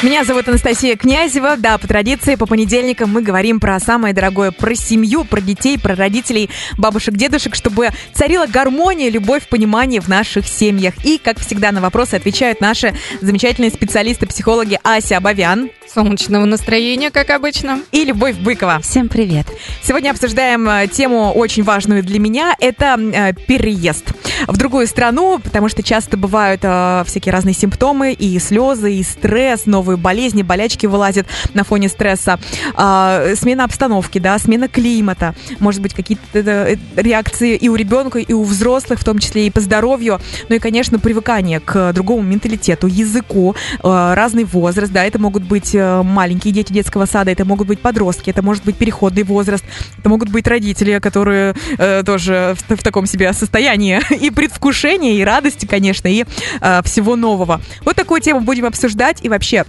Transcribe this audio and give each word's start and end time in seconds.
Меня 0.00 0.22
зовут 0.22 0.46
Анастасия 0.46 0.96
Князева. 0.96 1.56
Да, 1.56 1.76
по 1.76 1.88
традиции, 1.88 2.36
по 2.36 2.46
понедельникам 2.46 3.10
мы 3.10 3.20
говорим 3.20 3.58
про 3.58 3.80
самое 3.80 4.14
дорогое, 4.14 4.52
про 4.52 4.76
семью, 4.76 5.24
про 5.24 5.40
детей, 5.40 5.76
про 5.76 5.96
родителей, 5.96 6.50
бабушек, 6.76 7.16
дедушек, 7.16 7.56
чтобы 7.56 7.90
царила 8.12 8.46
гармония, 8.46 9.10
любовь, 9.10 9.48
понимание 9.48 10.00
в 10.00 10.06
наших 10.06 10.46
семьях. 10.46 10.94
И, 11.04 11.18
как 11.18 11.40
всегда, 11.40 11.72
на 11.72 11.80
вопросы 11.80 12.14
отвечают 12.14 12.60
наши 12.60 12.94
замечательные 13.20 13.72
специалисты-психологи 13.72 14.78
Ася 14.84 15.16
Абавян. 15.16 15.70
Солнечного 15.92 16.44
настроения, 16.44 17.10
как 17.10 17.30
обычно. 17.30 17.80
И 17.90 18.04
Любовь 18.04 18.36
Быкова. 18.36 18.78
Всем 18.80 19.08
привет. 19.08 19.46
Сегодня 19.82 20.10
обсуждаем 20.10 20.68
э, 20.68 20.86
тему 20.86 21.32
очень 21.32 21.64
важную 21.64 22.04
для 22.04 22.20
меня. 22.20 22.54
Это 22.60 22.96
э, 22.98 23.32
переезд 23.32 24.12
в 24.46 24.56
другую 24.56 24.86
страну, 24.86 25.40
потому 25.42 25.68
что 25.68 25.82
часто 25.82 26.16
бывают 26.16 26.60
э, 26.62 27.02
всякие 27.06 27.32
разные 27.32 27.54
симптомы, 27.54 28.12
и 28.12 28.38
слезы, 28.38 28.94
и 28.94 29.02
стресс, 29.02 29.66
новые 29.66 29.87
болезни, 29.96 30.42
болячки 30.42 30.86
вылазят 30.86 31.26
на 31.54 31.64
фоне 31.64 31.88
стресса, 31.88 32.38
э, 32.76 33.34
смена 33.36 33.64
обстановки, 33.64 34.18
да, 34.18 34.38
смена 34.38 34.68
климата, 34.68 35.34
может 35.58 35.80
быть, 35.80 35.94
какие-то 35.94 36.38
э, 36.38 36.76
реакции 36.96 37.56
и 37.56 37.68
у 37.68 37.74
ребенка, 37.74 38.18
и 38.18 38.32
у 38.32 38.42
взрослых, 38.42 39.00
в 39.00 39.04
том 39.04 39.18
числе 39.18 39.46
и 39.46 39.50
по 39.50 39.60
здоровью, 39.60 40.20
ну 40.48 40.56
и, 40.56 40.58
конечно, 40.58 40.98
привыкание 40.98 41.60
к 41.60 41.92
другому 41.92 42.22
менталитету, 42.22 42.86
языку, 42.86 43.54
э, 43.82 44.14
разный 44.14 44.44
возраст, 44.44 44.92
да, 44.92 45.04
это 45.04 45.18
могут 45.18 45.42
быть 45.42 45.74
э, 45.74 46.02
маленькие 46.02 46.52
дети 46.52 46.72
детского 46.72 47.06
сада, 47.06 47.30
это 47.30 47.44
могут 47.44 47.68
быть 47.68 47.80
подростки, 47.80 48.30
это 48.30 48.42
может 48.42 48.64
быть 48.64 48.76
переходный 48.76 49.22
возраст, 49.22 49.64
это 49.98 50.08
могут 50.08 50.28
быть 50.28 50.46
родители, 50.46 50.98
которые 50.98 51.54
э, 51.78 52.02
тоже 52.04 52.56
в, 52.68 52.76
в 52.76 52.82
таком 52.82 53.06
себе 53.06 53.32
состоянии. 53.32 54.00
И 54.20 54.30
предвкушения, 54.30 55.12
и 55.12 55.24
радости, 55.24 55.66
конечно, 55.66 56.08
и 56.08 56.24
э, 56.60 56.82
всего 56.84 57.16
нового. 57.16 57.60
Вот 57.84 57.96
такую 57.96 58.20
тему 58.20 58.40
будем 58.40 58.66
обсуждать. 58.66 59.18
И 59.22 59.28
вообще 59.28 59.64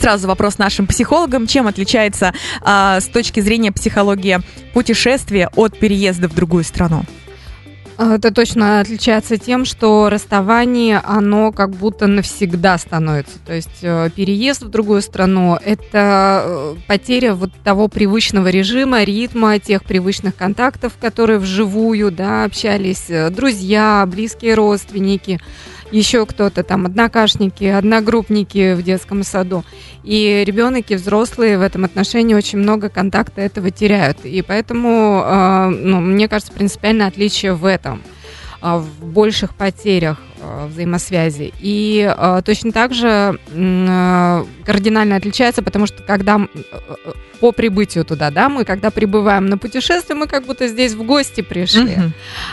Сразу 0.00 0.28
вопрос 0.28 0.58
нашим 0.58 0.86
психологам. 0.86 1.46
Чем 1.46 1.66
отличается 1.66 2.32
э, 2.64 3.00
с 3.00 3.06
точки 3.06 3.40
зрения 3.40 3.72
психологии 3.72 4.40
путешествие 4.72 5.48
от 5.56 5.78
переезда 5.78 6.28
в 6.28 6.34
другую 6.34 6.64
страну? 6.64 7.04
Это 7.98 8.30
точно 8.30 8.80
отличается 8.80 9.38
тем, 9.38 9.64
что 9.64 10.10
расставание, 10.10 11.00
оно 11.02 11.50
как 11.50 11.70
будто 11.70 12.06
навсегда 12.06 12.76
становится. 12.76 13.38
То 13.46 13.54
есть 13.54 13.78
э, 13.80 14.10
переезд 14.14 14.62
в 14.62 14.68
другую 14.68 15.00
страну– 15.00 15.58
это 15.64 16.42
э, 16.44 16.74
потеря 16.86 17.34
вот 17.34 17.52
того 17.64 17.88
привычного 17.88 18.48
режима, 18.48 19.02
ритма, 19.02 19.58
тех 19.58 19.82
привычных 19.82 20.36
контактов, 20.36 20.92
которые 21.00 21.38
вживую 21.38 22.10
да, 22.10 22.44
общались 22.44 23.06
э, 23.08 23.30
друзья, 23.30 24.06
близкие 24.06 24.54
родственники– 24.54 25.40
еще 25.90 26.26
кто-то 26.26 26.62
там, 26.62 26.86
однокашники, 26.86 27.64
одногруппники 27.64 28.74
в 28.74 28.82
детском 28.82 29.22
саду. 29.22 29.64
И 30.04 30.42
ребенок 30.46 30.90
и 30.90 30.96
взрослые 30.96 31.58
в 31.58 31.62
этом 31.62 31.84
отношении 31.84 32.34
очень 32.34 32.58
много 32.58 32.88
контакта 32.88 33.40
этого 33.40 33.70
теряют. 33.70 34.24
И 34.24 34.42
поэтому, 34.42 35.22
э, 35.24 35.68
ну, 35.68 36.00
мне 36.00 36.28
кажется, 36.28 36.52
принципиальное 36.52 37.08
отличие 37.08 37.54
в 37.54 37.64
этом 37.64 38.02
а, 38.60 38.78
в 38.78 39.04
больших 39.04 39.54
потерях 39.54 40.18
взаимосвязи. 40.66 41.52
И 41.60 42.12
э, 42.16 42.42
точно 42.44 42.72
так 42.72 42.94
же 42.94 43.38
э, 43.48 44.44
кардинально 44.64 45.16
отличается, 45.16 45.62
потому 45.62 45.86
что 45.86 46.02
когда 46.02 46.36
э, 46.38 46.58
э, 46.72 47.12
по 47.40 47.52
прибытию 47.52 48.04
туда, 48.04 48.30
да, 48.30 48.48
мы 48.48 48.64
когда 48.64 48.90
прибываем 48.90 49.46
на 49.46 49.58
путешествие, 49.58 50.16
мы 50.16 50.26
как 50.26 50.46
будто 50.46 50.68
здесь 50.68 50.94
в 50.94 51.02
гости 51.02 51.42
пришли. 51.42 51.94
Uh-huh. 51.94 52.10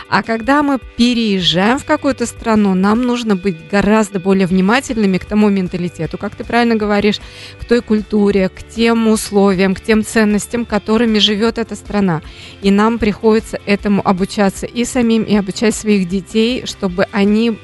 А 0.08 0.22
когда 0.22 0.62
мы 0.62 0.78
переезжаем 0.96 1.78
в 1.78 1.84
какую-то 1.84 2.26
страну, 2.26 2.74
нам 2.74 3.02
нужно 3.02 3.36
быть 3.36 3.56
гораздо 3.70 4.20
более 4.20 4.46
внимательными 4.46 5.18
к 5.18 5.24
тому 5.24 5.48
менталитету, 5.48 6.18
как 6.18 6.34
ты 6.34 6.44
правильно 6.44 6.76
говоришь, 6.76 7.20
к 7.60 7.64
той 7.64 7.80
культуре, 7.80 8.48
к 8.48 8.62
тем 8.62 9.08
условиям, 9.08 9.74
к 9.74 9.80
тем 9.80 10.04
ценностям, 10.04 10.64
которыми 10.64 11.18
живет 11.18 11.58
эта 11.58 11.74
страна. 11.76 12.20
И 12.62 12.70
нам 12.70 12.98
приходится 12.98 13.58
этому 13.66 14.06
обучаться 14.06 14.66
и 14.66 14.84
самим, 14.84 15.22
и 15.22 15.34
обучать 15.34 15.74
своих 15.74 16.08
детей, 16.08 16.66
чтобы 16.66 17.06
они 17.12 17.58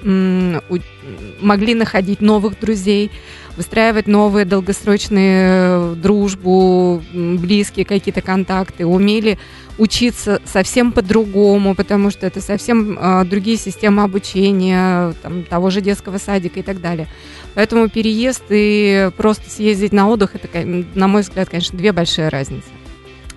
могли 1.40 1.74
находить 1.74 2.20
новых 2.20 2.58
друзей, 2.58 3.10
выстраивать 3.56 4.06
новые 4.06 4.44
долгосрочные 4.44 5.46
э, 5.48 5.94
дружбу, 5.96 7.02
близкие 7.12 7.84
какие-то 7.84 8.22
контакты, 8.22 8.86
умели 8.86 9.38
учиться 9.78 10.40
совсем 10.44 10.92
по-другому, 10.92 11.74
потому 11.74 12.10
что 12.10 12.26
это 12.26 12.40
совсем 12.40 12.98
э, 12.98 13.24
другие 13.24 13.56
системы 13.56 14.02
обучения, 14.02 15.14
там, 15.22 15.44
того 15.44 15.70
же 15.70 15.80
детского 15.80 16.18
садика 16.18 16.60
и 16.60 16.62
так 16.62 16.80
далее. 16.80 17.08
Поэтому 17.54 17.88
переезд 17.88 18.44
и 18.50 19.10
просто 19.16 19.50
съездить 19.50 19.92
на 19.92 20.08
отдых, 20.08 20.34
это, 20.34 20.48
на 20.94 21.08
мой 21.08 21.22
взгляд, 21.22 21.48
конечно, 21.48 21.76
две 21.76 21.92
большие 21.92 22.28
разницы. 22.28 22.68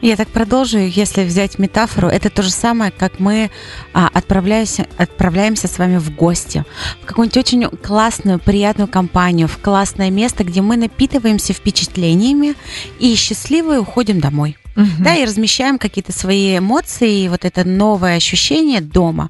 Я 0.03 0.17
так 0.17 0.27
продолжу, 0.27 0.79
если 0.79 1.23
взять 1.23 1.59
метафору, 1.59 2.09
это 2.09 2.29
то 2.29 2.41
же 2.41 2.49
самое, 2.49 2.91
как 2.91 3.21
мы 3.21 3.49
а, 3.93 4.09
отправляемся, 4.13 4.85
отправляемся 4.97 5.69
с 5.69 5.77
вами 5.79 5.95
в 5.95 6.13
гости, 6.13 6.65
в 7.01 7.05
какую-нибудь 7.05 7.37
очень 7.37 7.69
классную, 7.69 8.37
приятную 8.37 8.89
компанию, 8.89 9.47
в 9.47 9.59
классное 9.59 10.09
место, 10.09 10.43
где 10.43 10.61
мы 10.61 10.75
напитываемся 10.75 11.53
впечатлениями 11.53 12.55
и 12.99 13.15
счастливые 13.15 13.79
уходим 13.79 14.19
домой 14.19 14.57
угу. 14.75 14.87
да, 14.99 15.15
и 15.15 15.25
размещаем 15.25 15.77
какие-то 15.77 16.11
свои 16.11 16.57
эмоции, 16.57 17.23
и 17.23 17.29
вот 17.29 17.45
это 17.45 17.63
новое 17.63 18.17
ощущение 18.17 18.81
дома, 18.81 19.29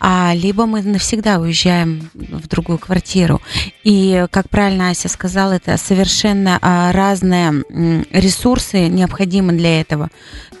а 0.00 0.32
либо 0.34 0.66
мы 0.66 0.82
навсегда 0.82 1.38
уезжаем 1.38 2.10
в 2.14 2.48
другую 2.48 2.78
квартиру. 2.78 3.40
И, 3.84 4.26
как 4.30 4.48
правильно 4.48 4.90
Ася 4.90 5.08
сказала, 5.08 5.52
это 5.52 5.76
совершенно 5.76 6.58
а, 6.60 6.92
разные 6.92 7.64
ресурсы 8.10 8.88
необходимы 8.88 9.52
для 9.52 9.80
этого. 9.80 10.10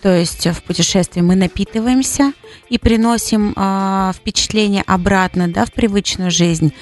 То 0.02 0.16
есть 0.16 0.46
в 0.48 0.62
путешествии 0.64 1.20
мы 1.20 1.36
напитываемся 1.36 2.32
и 2.68 2.76
приносим 2.76 3.52
э, 3.54 4.12
впечатление 4.16 4.82
обратно, 4.84 5.46
да, 5.46 5.64
в 5.64 5.72
привычную 5.72 6.32
жизнь, 6.32 6.72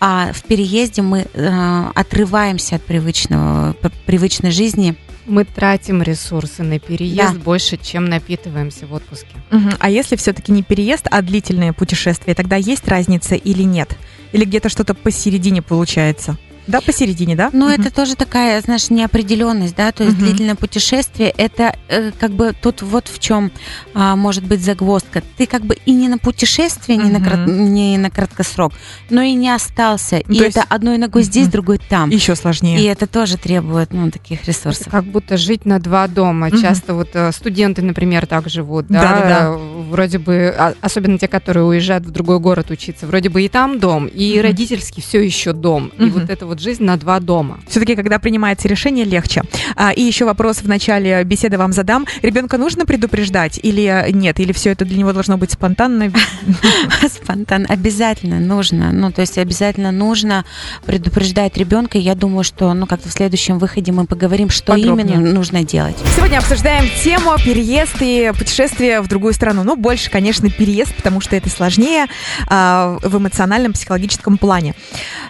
а 0.00 0.32
в 0.32 0.42
переезде 0.44 1.02
мы 1.02 1.26
э, 1.30 1.84
отрываемся 1.94 2.76
от 2.76 2.82
привычного, 2.82 3.76
привычной 4.06 4.50
жизни 4.50 4.96
мы 5.26 5.44
тратим 5.44 6.02
ресурсы 6.02 6.62
на 6.62 6.78
переезд 6.78 7.34
да. 7.34 7.40
больше, 7.40 7.76
чем 7.76 8.06
напитываемся 8.06 8.86
в 8.86 8.92
отпуске. 8.92 9.36
Угу. 9.50 9.70
А 9.78 9.90
если 9.90 10.16
все-таки 10.16 10.52
не 10.52 10.62
переезд, 10.62 11.06
а 11.10 11.22
длительное 11.22 11.72
путешествие, 11.72 12.34
тогда 12.34 12.56
есть 12.56 12.86
разница 12.88 13.34
или 13.34 13.62
нет? 13.62 13.96
Или 14.32 14.44
где-то 14.44 14.68
что-то 14.68 14.94
посередине 14.94 15.62
получается? 15.62 16.38
Да, 16.66 16.80
посередине, 16.80 17.36
да? 17.36 17.50
Ну, 17.52 17.66
угу. 17.66 17.72
это 17.72 17.92
тоже 17.92 18.14
такая, 18.14 18.60
знаешь, 18.60 18.90
неопределенность, 18.90 19.74
да, 19.76 19.92
то 19.92 20.04
есть 20.04 20.16
угу. 20.16 20.26
длительное 20.26 20.54
путешествие, 20.54 21.30
это 21.36 21.76
э, 21.88 22.12
как 22.18 22.32
бы 22.32 22.54
тут 22.60 22.82
вот 22.82 23.08
в 23.08 23.18
чем 23.18 23.50
а, 23.94 24.16
может 24.16 24.44
быть 24.44 24.62
загвоздка. 24.62 25.22
Ты 25.36 25.46
как 25.46 25.62
бы 25.62 25.76
и 25.86 25.92
не 25.92 26.08
на 26.08 26.18
путешествие, 26.18 26.98
угу. 26.98 27.06
не, 27.06 27.12
на 27.12 27.24
крат... 27.24 27.46
не 27.46 27.98
на 27.98 28.10
краткосрок, 28.10 28.72
но 29.08 29.22
и 29.22 29.34
не 29.34 29.50
остался. 29.50 30.22
Ну, 30.26 30.34
и 30.34 30.38
есть... 30.38 30.56
это 30.56 30.64
одной 30.68 30.98
ногой 30.98 31.22
здесь, 31.22 31.44
угу. 31.44 31.52
другой 31.52 31.78
там. 31.78 32.10
Еще 32.10 32.34
сложнее. 32.36 32.80
И 32.80 32.84
это 32.84 33.06
тоже 33.06 33.36
требует, 33.36 33.92
ну, 33.92 34.10
таких 34.10 34.46
ресурсов. 34.46 34.82
Это 34.82 34.90
как 34.90 35.04
будто 35.04 35.36
жить 35.36 35.64
на 35.64 35.78
два 35.78 36.06
дома. 36.08 36.48
Угу. 36.48 36.58
Часто 36.58 36.94
вот 36.94 37.10
э, 37.14 37.32
студенты, 37.32 37.82
например, 37.82 38.26
так 38.26 38.48
живут, 38.48 38.86
да, 38.88 39.00
да, 39.00 39.20
да, 39.20 39.28
да. 39.28 39.50
вроде 39.90 40.18
бы, 40.18 40.54
а, 40.56 40.74
особенно 40.80 41.18
те, 41.18 41.28
которые 41.28 41.64
уезжают 41.64 42.04
в 42.06 42.10
другой 42.10 42.38
город 42.38 42.70
учиться, 42.70 43.06
вроде 43.06 43.28
бы 43.28 43.42
и 43.42 43.48
там 43.48 43.78
дом, 43.78 44.06
и 44.06 44.34
угу. 44.34 44.42
родительский 44.42 45.02
все 45.02 45.20
еще 45.20 45.52
дом. 45.52 45.92
Угу. 45.96 46.04
И 46.04 46.10
вот 46.10 46.30
это 46.30 46.46
вот 46.50 46.60
жизнь 46.60 46.82
на 46.82 46.96
два 46.96 47.20
дома. 47.20 47.60
Все-таки, 47.68 47.94
когда 47.94 48.18
принимается 48.18 48.66
решение, 48.66 49.04
легче. 49.04 49.42
А, 49.76 49.92
и 49.92 50.02
еще 50.02 50.24
вопрос 50.24 50.58
в 50.58 50.68
начале 50.68 51.22
беседы 51.22 51.56
вам 51.58 51.72
задам. 51.72 52.06
Ребенка 52.22 52.58
нужно 52.58 52.86
предупреждать 52.86 53.60
или 53.62 54.10
нет? 54.10 54.40
Или 54.40 54.52
все 54.52 54.70
это 54.70 54.84
для 54.84 54.98
него 54.98 55.12
должно 55.12 55.38
быть 55.38 55.52
спонтанно? 55.52 56.12
Спонтанно. 57.08 57.66
Обязательно 57.68 58.40
нужно. 58.40 58.90
Ну, 58.90 59.12
то 59.12 59.20
есть 59.20 59.38
обязательно 59.38 59.92
нужно 59.92 60.44
предупреждать 60.84 61.56
ребенка. 61.56 61.98
Я 61.98 62.16
думаю, 62.16 62.42
что, 62.42 62.74
ну, 62.74 62.86
как-то 62.86 63.08
в 63.08 63.12
следующем 63.12 63.60
выходе 63.60 63.92
мы 63.92 64.06
поговорим, 64.06 64.50
что 64.50 64.72
Подробнее. 64.72 65.16
именно 65.16 65.32
нужно 65.32 65.62
делать. 65.62 65.96
Сегодня 66.16 66.38
обсуждаем 66.38 66.90
тему 67.04 67.36
переезд 67.44 67.94
и 68.00 68.32
путешествие 68.36 69.02
в 69.02 69.08
другую 69.08 69.34
страну. 69.34 69.62
Ну, 69.62 69.76
больше, 69.76 70.10
конечно, 70.10 70.50
переезд, 70.50 70.96
потому 70.96 71.20
что 71.20 71.36
это 71.36 71.48
сложнее 71.48 72.06
а, 72.48 72.98
в 73.02 73.18
эмоциональном, 73.18 73.72
психологическом 73.72 74.36
плане. 74.36 74.74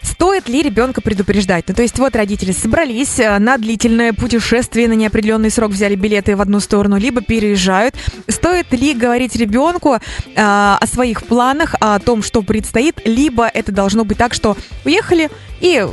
Стоит 0.02 0.48
ли 0.48 0.62
ребенка 0.62 1.02
предупреждать? 1.10 1.64
Ну, 1.66 1.74
то 1.74 1.82
есть 1.82 1.98
вот 1.98 2.14
родители 2.14 2.52
собрались 2.52 3.18
э, 3.18 3.38
на 3.38 3.58
длительное 3.58 4.12
путешествие, 4.12 4.86
на 4.86 4.92
неопределенный 4.92 5.50
срок 5.50 5.72
взяли 5.72 5.96
билеты 5.96 6.36
в 6.36 6.40
одну 6.40 6.60
сторону, 6.60 6.98
либо 6.98 7.20
переезжают. 7.20 7.96
Стоит 8.28 8.72
ли 8.72 8.94
говорить 8.94 9.34
ребенку 9.34 9.94
э, 9.94 10.00
о 10.36 10.86
своих 10.86 11.24
планах, 11.24 11.74
о 11.80 11.98
том, 11.98 12.22
что 12.22 12.42
предстоит, 12.42 13.00
либо 13.04 13.48
это 13.48 13.72
должно 13.72 14.04
быть 14.04 14.18
так, 14.18 14.34
что 14.34 14.56
уехали 14.84 15.30
и 15.60 15.84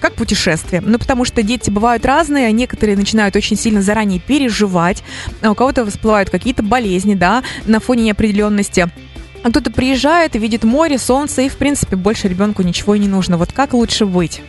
как 0.00 0.14
путешествие. 0.14 0.82
Ну, 0.84 0.98
потому 0.98 1.24
что 1.24 1.42
дети 1.42 1.70
бывают 1.70 2.04
разные, 2.06 2.50
некоторые 2.52 2.96
начинают 2.96 3.36
очень 3.36 3.56
сильно 3.56 3.82
заранее 3.82 4.18
переживать, 4.18 5.04
а 5.42 5.50
у 5.50 5.54
кого-то 5.54 5.84
всплывают 5.86 6.30
какие-то 6.30 6.62
болезни, 6.62 7.14
да, 7.14 7.44
на 7.66 7.78
фоне 7.78 8.04
неопределенности 8.04 8.90
А 9.42 9.50
кто-то 9.50 9.70
приезжает 9.70 10.36
и 10.36 10.38
видит 10.38 10.64
море, 10.64 10.98
солнце, 10.98 11.42
и, 11.42 11.48
в 11.48 11.56
принципе, 11.56 11.96
больше 11.96 12.28
ребенку 12.28 12.62
ничего 12.62 12.94
и 12.94 12.98
не 12.98 13.08
нужно. 13.08 13.36
Вот 13.36 13.52
как 13.52 13.72
лучше 13.72 14.06
быть? 14.06 14.40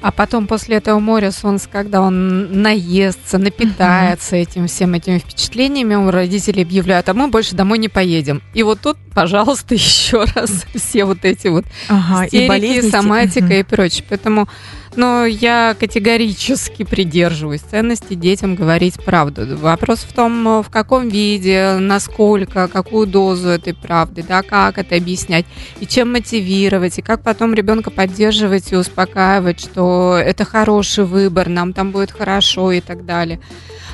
А 0.00 0.12
потом 0.12 0.46
после 0.46 0.76
этого 0.76 1.00
моря 1.00 1.32
солнца, 1.32 1.68
когда 1.70 2.00
он 2.02 2.62
наестся, 2.62 3.36
напитается 3.38 4.36
uh-huh. 4.36 4.42
этим 4.42 4.66
всем 4.68 4.94
этими 4.94 5.18
впечатлениями, 5.18 5.96
у 5.96 6.10
родителей 6.10 6.62
объявляют, 6.62 7.08
а 7.08 7.14
мы 7.14 7.26
больше 7.28 7.56
домой 7.56 7.78
не 7.78 7.88
поедем. 7.88 8.40
И 8.54 8.62
вот 8.62 8.80
тут, 8.80 8.96
пожалуйста, 9.12 9.74
еще 9.74 10.24
раз 10.36 10.66
все 10.74 11.04
вот 11.04 11.24
эти 11.24 11.48
вот 11.48 11.64
ага, 11.88 12.26
истерики, 12.26 12.86
и 12.86 12.90
соматика 12.90 13.46
uh-huh. 13.46 13.60
и 13.60 13.64
прочее. 13.64 14.04
Поэтому 14.08 14.48
но 14.96 15.24
я 15.26 15.76
категорически 15.78 16.84
придерживаюсь 16.84 17.60
ценности 17.60 18.14
детям 18.14 18.54
говорить 18.54 19.02
правду. 19.04 19.56
Вопрос 19.56 20.00
в 20.00 20.12
том, 20.12 20.62
в 20.62 20.68
каком 20.70 21.08
виде, 21.08 21.76
насколько, 21.78 22.68
какую 22.68 23.06
дозу 23.06 23.48
этой 23.48 23.74
правды, 23.74 24.24
да, 24.26 24.42
как 24.42 24.78
это 24.78 24.96
объяснять, 24.96 25.46
и 25.80 25.86
чем 25.86 26.12
мотивировать, 26.12 26.98
и 26.98 27.02
как 27.02 27.22
потом 27.22 27.54
ребенка 27.54 27.90
поддерживать 27.90 28.72
и 28.72 28.76
успокаивать, 28.76 29.60
что 29.60 30.16
это 30.16 30.44
хороший 30.44 31.04
выбор, 31.04 31.48
нам 31.48 31.72
там 31.72 31.90
будет 31.90 32.10
хорошо 32.10 32.72
и 32.72 32.80
так 32.80 33.04
далее. 33.04 33.40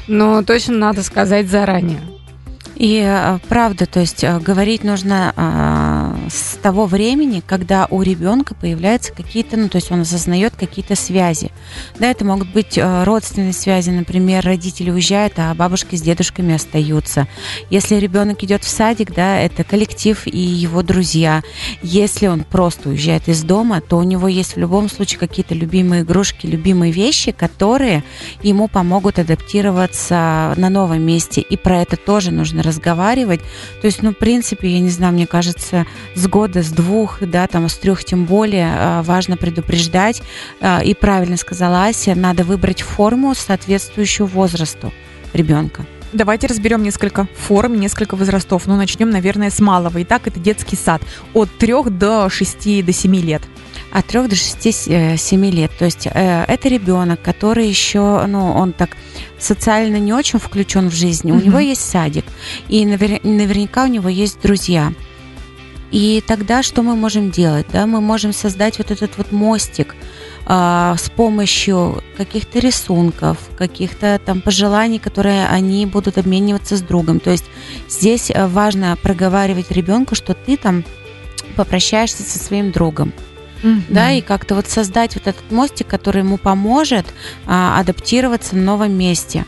Но 0.06 0.43
точно 0.43 0.76
надо 0.76 1.02
сказать 1.02 1.49
заранее. 1.49 2.00
И 2.76 3.00
э, 3.05 3.38
правда, 3.49 3.87
то 3.87 4.00
есть 4.00 4.25
э, 4.25 4.38
говорить 4.40 4.82
нужно 4.82 5.32
э, 5.37 5.94
с 6.28 6.56
того 6.62 6.87
времени, 6.87 7.43
когда 7.44 7.87
у 7.90 8.02
ребенка 8.02 8.55
появляются 8.55 9.12
какие-то, 9.12 9.56
ну, 9.56 9.69
то 9.69 9.76
есть 9.76 9.90
он 9.90 10.00
осознает 10.00 10.55
какие-то 10.56 10.96
связи. 10.96 11.50
Да, 11.99 12.11
это 12.11 12.25
могут 12.25 12.49
быть 12.52 12.78
родственные 12.78 13.52
связи, 13.52 13.90
например, 13.90 14.44
родители 14.44 14.90
уезжают, 14.90 15.34
а 15.38 15.55
бабушки 15.55 15.96
с 15.96 16.02
дедушками 16.02 16.55
остаются. 16.55 17.26
Если 17.70 17.96
ребенок 17.96 18.43
идет 18.44 18.64
в 18.64 18.69
садик, 18.69 19.14
да, 19.14 19.38
это 19.38 19.64
коллектив 19.64 20.26
и 20.26 20.38
его 20.38 20.82
друзья. 20.82 21.43
Если 21.82 22.26
он 22.26 22.44
просто 22.44 22.88
уезжает 22.90 23.28
из 23.28 23.43
дома, 23.43 23.81
то 23.81 23.99
у 23.99 24.02
него 24.02 24.28
есть 24.28 24.56
в 24.56 24.58
любом 24.58 24.88
случае 24.88 25.19
какие-то 25.19 25.55
любимые 25.55 26.02
игрушки, 26.02 26.46
любимые 26.46 26.93
вещи, 26.93 27.32
которые 27.32 28.05
ему 28.43 28.69
помогут 28.69 29.19
адаптироваться 29.19 30.55
на 30.56 30.69
новом 30.70 31.02
месте. 31.02 31.40
И 31.40 31.56
про 31.56 31.82
это 31.82 31.96
тоже 31.96 32.31
нужно 32.31 32.62
разговаривать. 32.62 33.40
То 33.81 33.87
есть, 33.87 34.02
ну, 34.02 34.11
в 34.11 34.19
принципе, 34.19 34.69
я 34.69 34.81
не 34.81 34.90
знаю, 34.90 35.12
мне 35.12 35.26
кажется, 35.26 35.87
с 36.15 36.27
года, 36.27 36.62
с 36.62 36.71
двух, 36.71 37.19
да, 37.21 37.47
там, 37.47 37.69
с 37.69 37.77
трех 37.77 38.05
тем 38.05 38.25
более 38.25 38.75
а, 38.77 39.03
важно 39.03 39.37
предупреждать. 39.37 40.23
А, 40.61 40.81
и 40.83 40.95
правильно 40.95 41.37
сказала 41.37 41.85
Ася, 41.85 42.15
надо 42.15 42.45
выбрать 42.45 42.83
форму, 42.83 43.35
соответствующую 43.35 44.27
возрасту 44.27 44.93
ребенка. 45.33 45.85
Давайте 46.12 46.47
разберем 46.47 46.85
несколько 46.85 47.27
форм, 47.37 47.79
несколько 47.81 48.15
возрастов. 48.15 48.67
Ну, 48.67 48.77
начнем, 48.77 49.11
наверное, 49.11 49.51
с 49.51 49.59
малого. 49.59 50.01
Итак, 50.05 50.29
это 50.29 50.39
детский 50.39 50.77
сад. 50.77 51.03
От 51.33 51.51
3 51.59 51.91
до 51.91 52.31
6 52.31 52.85
до 52.85 52.93
7 52.93 53.17
лет 53.17 53.43
от 53.95 54.07
3 54.07 54.29
до 54.29 54.35
6-7 54.35 55.50
лет. 55.50 55.71
То 55.79 55.85
есть 55.85 56.07
э, 56.07 56.45
это 56.47 56.69
ребенок, 56.69 57.23
который 57.23 57.69
еще, 57.69 58.27
ну, 58.27 58.53
он 58.53 58.73
так 58.73 58.91
социально 59.39 59.97
не 59.97 60.12
очень 60.12 60.41
включен 60.41 60.91
в 60.91 60.95
жизнь. 60.95 61.31
Mm-hmm. 61.31 61.41
У 61.41 61.45
него 61.45 61.59
есть 61.61 61.89
садик, 61.89 62.25
и 62.69 62.85
навер- 62.85 63.21
наверняка 63.27 63.85
у 63.85 63.87
него 63.87 64.09
есть 64.09 64.41
друзья. 64.43 64.93
И 65.94 66.20
тогда 66.26 66.64
что 66.64 66.82
мы 66.82 66.96
можем 66.96 67.31
делать? 67.31 67.67
Да? 67.73 67.87
Мы 67.87 68.00
можем 68.00 68.32
создать 68.32 68.79
вот 68.79 68.91
этот 68.91 69.17
вот 69.17 69.31
мостик 69.31 69.94
э, 70.44 70.94
с 70.99 71.08
помощью 71.08 72.02
каких-то 72.17 72.58
рисунков, 72.58 73.38
каких-то 73.56 74.20
там 74.26 74.41
пожеланий, 74.41 74.99
которые 74.99 75.46
они 75.46 75.87
будут 75.87 76.19
обмениваться 76.19 76.76
с 76.76 76.82
другом. 76.82 77.20
То 77.20 77.31
есть 77.31 77.44
здесь 77.88 78.32
э, 78.32 78.49
важно 78.49 78.99
проговаривать 79.00 79.70
ребенку, 79.70 80.17
что 80.17 80.35
ты 80.35 80.56
там 80.56 80.85
попрощаешься 81.55 82.25
со 82.25 82.40
своим 82.40 82.73
другом 82.73 83.12
mm-hmm. 83.62 83.82
да, 83.88 84.11
и 84.11 84.20
как-то 84.20 84.56
вот 84.56 84.69
создать 84.69 85.14
вот 85.14 85.29
этот 85.29 85.50
мостик, 85.52 85.87
который 85.87 86.23
ему 86.23 86.38
поможет 86.38 87.06
а, 87.47 87.79
адаптироваться 87.79 88.56
в 88.56 88.58
новом 88.58 88.93
месте. 88.93 89.44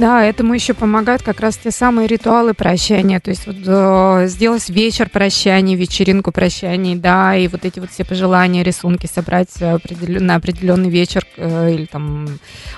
Да, 0.00 0.24
этому 0.24 0.54
еще 0.54 0.72
помогают 0.72 1.22
как 1.22 1.40
раз 1.40 1.58
те 1.58 1.70
самые 1.70 2.06
ритуалы 2.06 2.54
прощания, 2.54 3.20
то 3.20 3.28
есть 3.28 3.46
вот 3.46 3.56
э, 3.66 4.28
сделать 4.28 4.66
вечер 4.70 5.10
прощания, 5.10 5.76
вечеринку 5.76 6.32
прощаний, 6.32 6.96
да, 6.96 7.36
и 7.36 7.48
вот 7.48 7.66
эти 7.66 7.80
вот 7.80 7.90
все 7.90 8.06
пожелания, 8.06 8.62
рисунки 8.62 9.06
собрать 9.06 9.60
определен, 9.60 10.24
на 10.24 10.36
определенный 10.36 10.88
вечер 10.88 11.26
э, 11.36 11.74
или 11.74 11.84
там 11.84 12.28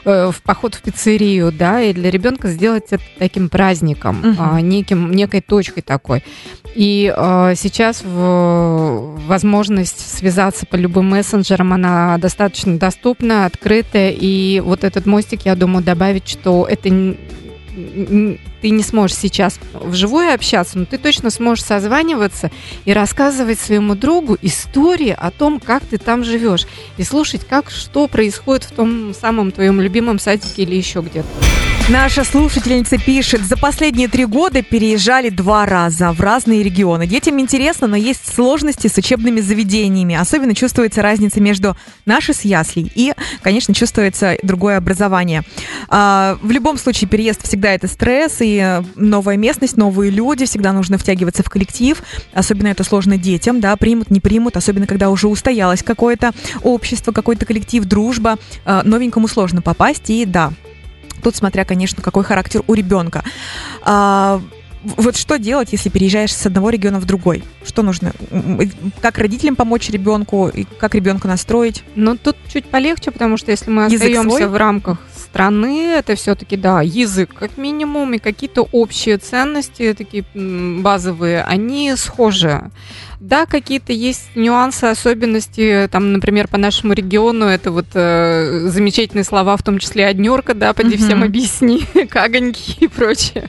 э, 0.04 0.32
в 0.32 0.42
поход 0.42 0.74
в 0.74 0.82
пиццерию, 0.82 1.52
да, 1.52 1.80
и 1.80 1.92
для 1.92 2.10
ребенка 2.10 2.48
сделать 2.48 2.86
это 2.90 3.04
таким 3.20 3.48
праздником, 3.48 4.20
uh-huh. 4.20 4.58
э, 4.58 4.60
неким, 4.62 5.12
некой 5.12 5.42
точкой 5.42 5.82
такой. 5.82 6.24
И 6.74 7.14
э, 7.16 7.54
сейчас 7.54 8.02
в, 8.02 9.16
возможность 9.28 10.19
связаться 10.19 10.66
по 10.66 10.74
любым 10.74 11.10
мессенджерам, 11.10 11.72
она 11.72 12.19
достаточно 12.19 12.78
доступна, 12.78 13.46
открытая, 13.46 14.10
и 14.10 14.58
вот 14.58 14.82
этот 14.82 15.06
мостик, 15.06 15.42
я 15.44 15.54
думаю, 15.54 15.84
добавить, 15.84 16.26
что 16.26 16.66
это 16.69 16.88
ты 18.61 18.70
не 18.70 18.82
сможешь 18.82 19.17
сейчас 19.17 19.59
вживую 19.73 20.35
общаться, 20.35 20.79
но 20.79 20.85
ты 20.85 20.99
точно 20.99 21.31
сможешь 21.31 21.64
созваниваться 21.64 22.50
и 22.85 22.93
рассказывать 22.93 23.59
своему 23.59 23.94
другу 23.94 24.37
истории 24.43 25.17
о 25.17 25.31
том, 25.31 25.59
как 25.59 25.85
ты 25.85 25.99
там 25.99 26.23
живешь, 26.23 26.67
и 26.99 27.03
слушать, 27.03 27.47
как 27.49 27.70
что 27.70 28.09
происходит 28.09 28.64
в 28.64 28.73
том 28.73 29.14
самом 29.14 29.53
твоем 29.53 29.81
любимом 29.81 30.19
садике 30.19 30.62
или 30.62 30.76
еще 30.76 31.00
где-то. 31.00 31.71
Наша 31.88 32.23
слушательница 32.23 32.96
пишет, 32.96 33.43
за 33.43 33.56
последние 33.56 34.06
три 34.06 34.25
года 34.25 34.62
переезжали 34.62 35.31
два 35.31 35.67
раза 35.67 36.12
в 36.12 36.20
разные 36.20 36.62
регионы. 36.62 37.08
Детям 37.08 37.40
интересно, 37.40 37.88
но 37.88 37.96
есть 37.96 38.32
сложности 38.32 38.87
с 38.87 38.96
учебными 38.96 39.40
заведениями. 39.40 40.14
Особенно 40.14 40.55
чувствуется 40.55 41.02
разница 41.02 41.40
между 41.40 41.76
нашей 42.06 42.34
с 42.34 42.43
яслей 42.43 42.90
и, 42.94 43.12
конечно, 43.43 43.75
чувствуется 43.75 44.37
другое 44.44 44.76
образование. 44.76 45.43
А, 45.88 46.38
в 46.40 46.52
любом 46.52 46.79
случае, 46.79 47.08
переезд 47.11 47.44
всегда 47.44 47.75
это 47.75 47.88
стресс 47.88 48.37
и 48.38 48.81
новая 48.94 49.37
местность, 49.37 49.76
новые 49.76 50.12
люди, 50.12 50.46
всегда 50.46 50.73
нужно 50.73 50.99
втягиваться 50.99 51.43
в 51.43 51.50
коллектив. 51.50 52.00
Особенно 52.32 52.69
это 52.69 52.84
сложно 52.84 53.19
детям, 53.19 53.61
да, 53.61 53.76
примут, 53.76 54.08
не 54.11 54.20
примут, 54.20 54.56
особенно 54.56 54.87
когда 54.87 55.11
уже 55.11 55.26
устоялось 55.26 55.82
какое-то 55.82 56.31
общество, 56.62 57.11
какой-то 57.11 57.44
коллектив, 57.44 57.84
дружба. 57.84 58.38
А, 58.64 58.84
новенькому 58.84 59.26
сложно 59.26 59.62
попасть, 59.62 60.11
и 60.11 60.25
да, 60.25 60.52
Тут 61.22 61.36
смотря, 61.36 61.64
конечно, 61.64 62.02
какой 62.02 62.24
характер 62.24 62.62
у 62.66 62.74
ребенка. 62.74 63.22
А, 63.82 64.40
вот 64.82 65.16
что 65.16 65.38
делать, 65.38 65.72
если 65.72 65.88
переезжаешь 65.88 66.34
с 66.34 66.46
одного 66.46 66.70
региона 66.70 66.98
в 66.98 67.04
другой? 67.04 67.44
Что 67.64 67.82
нужно? 67.82 68.12
Как 69.00 69.19
родителям 69.19 69.54
помочь 69.54 69.88
ребенку 69.90 70.48
и 70.48 70.64
как 70.64 70.94
ребенка 70.94 71.28
настроить? 71.28 71.84
Ну, 71.94 72.17
тут 72.17 72.36
чуть 72.52 72.67
полегче, 72.67 73.12
потому 73.12 73.36
что 73.36 73.52
если 73.52 73.70
мы 73.70 73.84
язык 73.84 74.00
остаемся 74.00 74.36
свой? 74.36 74.48
в 74.48 74.56
рамках 74.56 74.98
страны, 75.32 75.94
это 75.96 76.15
все-таки, 76.15 76.58
да, 76.58 76.82
язык 76.82 77.31
как 77.32 77.56
минимум 77.56 78.12
и 78.12 78.19
какие-то 78.19 78.69
общие 78.70 79.17
ценности, 79.17 79.94
такие 79.94 80.24
базовые, 80.34 81.43
они 81.43 81.94
схожи. 81.96 82.70
Да, 83.19 83.46
какие-то 83.46 83.93
есть 83.94 84.31
нюансы, 84.34 84.84
особенности, 84.84 85.89
там, 85.91 86.12
например, 86.12 86.48
по 86.48 86.58
нашему 86.58 86.93
региону, 86.93 87.46
это 87.46 87.70
вот 87.70 87.86
э, 87.94 88.67
замечательные 88.67 89.24
слова, 89.24 89.56
в 89.56 89.62
том 89.62 89.79
числе 89.79 90.06
однерка, 90.06 90.55
да, 90.55 90.74
поди 90.74 90.96
mm-hmm. 90.96 91.06
всем 91.06 91.22
объясни, 91.22 91.84
кагоньки 92.10 92.84
и 92.84 92.89
прочее. 92.89 93.48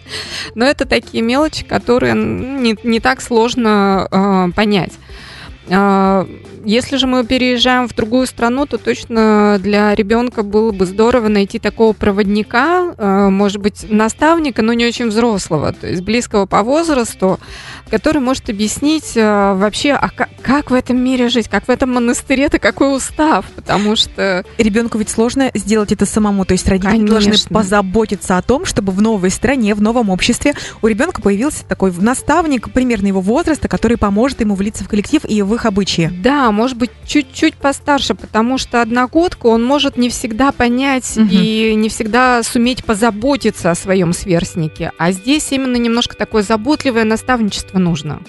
Но 0.55 0.63
это 0.63 0.85
такие 0.85 1.21
мелочи, 1.21 1.65
которые 1.65 2.13
не, 2.13 2.77
не 2.83 2.99
так 3.01 3.21
сложно 3.21 4.07
э, 4.09 4.51
понять. 4.55 4.93
Если 6.65 6.97
же 6.97 7.07
мы 7.07 7.25
переезжаем 7.25 7.87
в 7.87 7.95
другую 7.95 8.25
страну, 8.27 8.65
то 8.65 8.77
точно 8.77 9.59
для 9.59 9.93
ребенка 9.95 10.43
было 10.43 10.71
бы 10.71 10.85
здорово 10.85 11.27
найти 11.27 11.59
такого 11.59 11.93
проводника, 11.93 12.93
а, 12.97 13.29
может 13.29 13.61
быть, 13.61 13.85
наставника, 13.89 14.61
но 14.61 14.73
не 14.73 14.85
очень 14.85 15.07
взрослого, 15.07 15.73
то 15.73 15.87
есть 15.87 16.01
близкого 16.01 16.45
по 16.45 16.63
возрасту, 16.63 17.39
который 17.89 18.21
может 18.21 18.49
объяснить 18.49 19.13
а, 19.17 19.55
вообще, 19.55 19.91
а 19.91 20.09
как 20.09 20.71
в 20.71 20.73
этом 20.73 20.97
мире 20.97 21.29
жить, 21.29 21.49
как 21.49 21.67
в 21.67 21.69
этом 21.69 21.93
монастыре-то 21.93 22.59
какой 22.59 22.95
устав, 22.95 23.45
потому 23.55 23.95
что... 23.95 24.45
Ребенку 24.57 24.97
ведь 24.97 25.09
сложно 25.09 25.51
сделать 25.53 25.91
это 25.91 26.05
самому, 26.05 26.45
то 26.45 26.53
есть 26.53 26.67
родители 26.67 26.91
Конечно. 26.91 27.09
должны 27.09 27.33
позаботиться 27.49 28.37
о 28.37 28.41
том, 28.41 28.65
чтобы 28.65 28.93
в 28.93 29.01
новой 29.01 29.29
стране, 29.31 29.75
в 29.75 29.81
новом 29.81 30.09
обществе 30.09 30.53
у 30.81 30.87
ребенка 30.87 31.21
появился 31.21 31.65
такой 31.65 31.91
наставник 31.97 32.71
примерно 32.71 33.07
его 33.07 33.21
возраста, 33.21 33.67
который 33.67 33.97
поможет 33.97 34.41
ему 34.41 34.55
влиться 34.55 34.83
в 34.83 34.87
коллектив 34.87 35.21
и 35.27 35.41
в 35.41 35.53
их 35.53 35.65
обычаи. 35.65 36.09
Да, 36.23 36.52
может 36.53 36.77
быть, 36.77 36.91
чуть-чуть 37.05 37.55
постарше, 37.55 38.15
потому 38.15 38.57
что 38.57 38.81
одногодку 38.81 39.49
он 39.49 39.63
может 39.63 39.97
не 39.97 40.09
всегда 40.09 40.51
понять 40.51 41.17
угу. 41.17 41.27
и 41.29 41.73
не 41.75 41.89
всегда 41.89 42.41
суметь 42.43 42.85
позаботиться 42.85 43.71
о 43.71 43.75
своем 43.75 44.13
сверстнике. 44.13 44.91
А 44.97 45.11
здесь 45.11 45.51
именно 45.51 45.77
немножко 45.77 46.15
такое 46.15 46.43
заботливое 46.43 47.03
наставничество 47.03 47.79
нужно. 47.79 48.21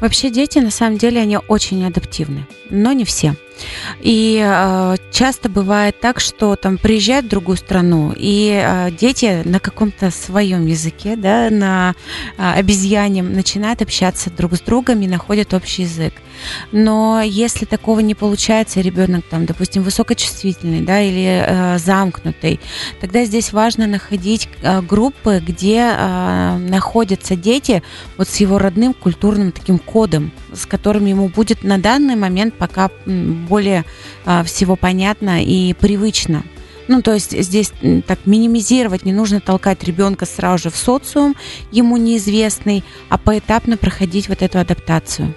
Вообще 0.00 0.30
дети, 0.30 0.58
на 0.58 0.70
самом 0.70 0.98
деле, 0.98 1.20
они 1.20 1.38
очень 1.48 1.84
адаптивны, 1.84 2.46
но 2.70 2.92
не 2.92 3.04
все. 3.04 3.34
И 4.00 4.42
э, 4.44 4.96
часто 5.10 5.48
бывает 5.48 6.00
так, 6.00 6.20
что 6.20 6.56
там 6.56 6.78
приезжают 6.78 7.26
в 7.26 7.30
другую 7.30 7.56
страну, 7.56 8.14
и 8.16 8.62
э, 8.64 8.90
дети 8.90 9.42
на 9.44 9.60
каком-то 9.60 10.10
своем 10.10 10.66
языке, 10.66 11.16
да, 11.16 11.48
на 11.50 11.94
э, 12.36 12.52
обезьянем 12.58 13.32
начинают 13.32 13.82
общаться 13.82 14.30
друг 14.30 14.54
с 14.54 14.60
другом 14.60 15.00
и 15.02 15.08
находят 15.08 15.54
общий 15.54 15.82
язык. 15.82 16.14
Но 16.72 17.20
если 17.22 17.64
такого 17.64 18.00
не 18.00 18.14
получается, 18.14 18.80
ребенок 18.80 19.24
там, 19.28 19.46
допустим, 19.46 19.82
высокочувствительный, 19.82 20.80
да, 20.80 21.00
или 21.00 21.44
э, 21.46 21.78
замкнутый, 21.78 22.60
тогда 23.00 23.24
здесь 23.24 23.52
важно 23.52 23.86
находить 23.86 24.48
э, 24.62 24.80
группы, 24.82 25.42
где 25.44 25.92
э, 25.92 26.56
находятся 26.58 27.36
дети 27.36 27.82
вот 28.16 28.28
с 28.28 28.36
его 28.36 28.58
родным 28.58 28.94
культурным 28.94 29.52
таким 29.52 29.78
кодом, 29.78 30.32
с 30.52 30.66
которым 30.66 31.06
ему 31.06 31.28
будет 31.28 31.64
на 31.64 31.78
данный 31.78 32.16
момент 32.16 32.54
пока 32.54 32.90
более 33.48 33.84
э, 34.24 34.44
всего 34.44 34.76
понятно 34.76 35.42
и 35.42 35.72
привычно. 35.74 36.44
Ну, 36.88 37.02
то 37.02 37.12
есть 37.12 37.38
здесь 37.38 37.72
так 38.06 38.20
минимизировать, 38.24 39.04
не 39.04 39.12
нужно 39.12 39.40
толкать 39.40 39.84
ребенка 39.84 40.24
сразу 40.24 40.64
же 40.64 40.70
в 40.70 40.76
социум, 40.76 41.36
ему 41.70 41.98
неизвестный, 41.98 42.82
а 43.10 43.18
поэтапно 43.18 43.76
проходить 43.76 44.28
вот 44.28 44.42
эту 44.42 44.58
адаптацию. 44.58 45.34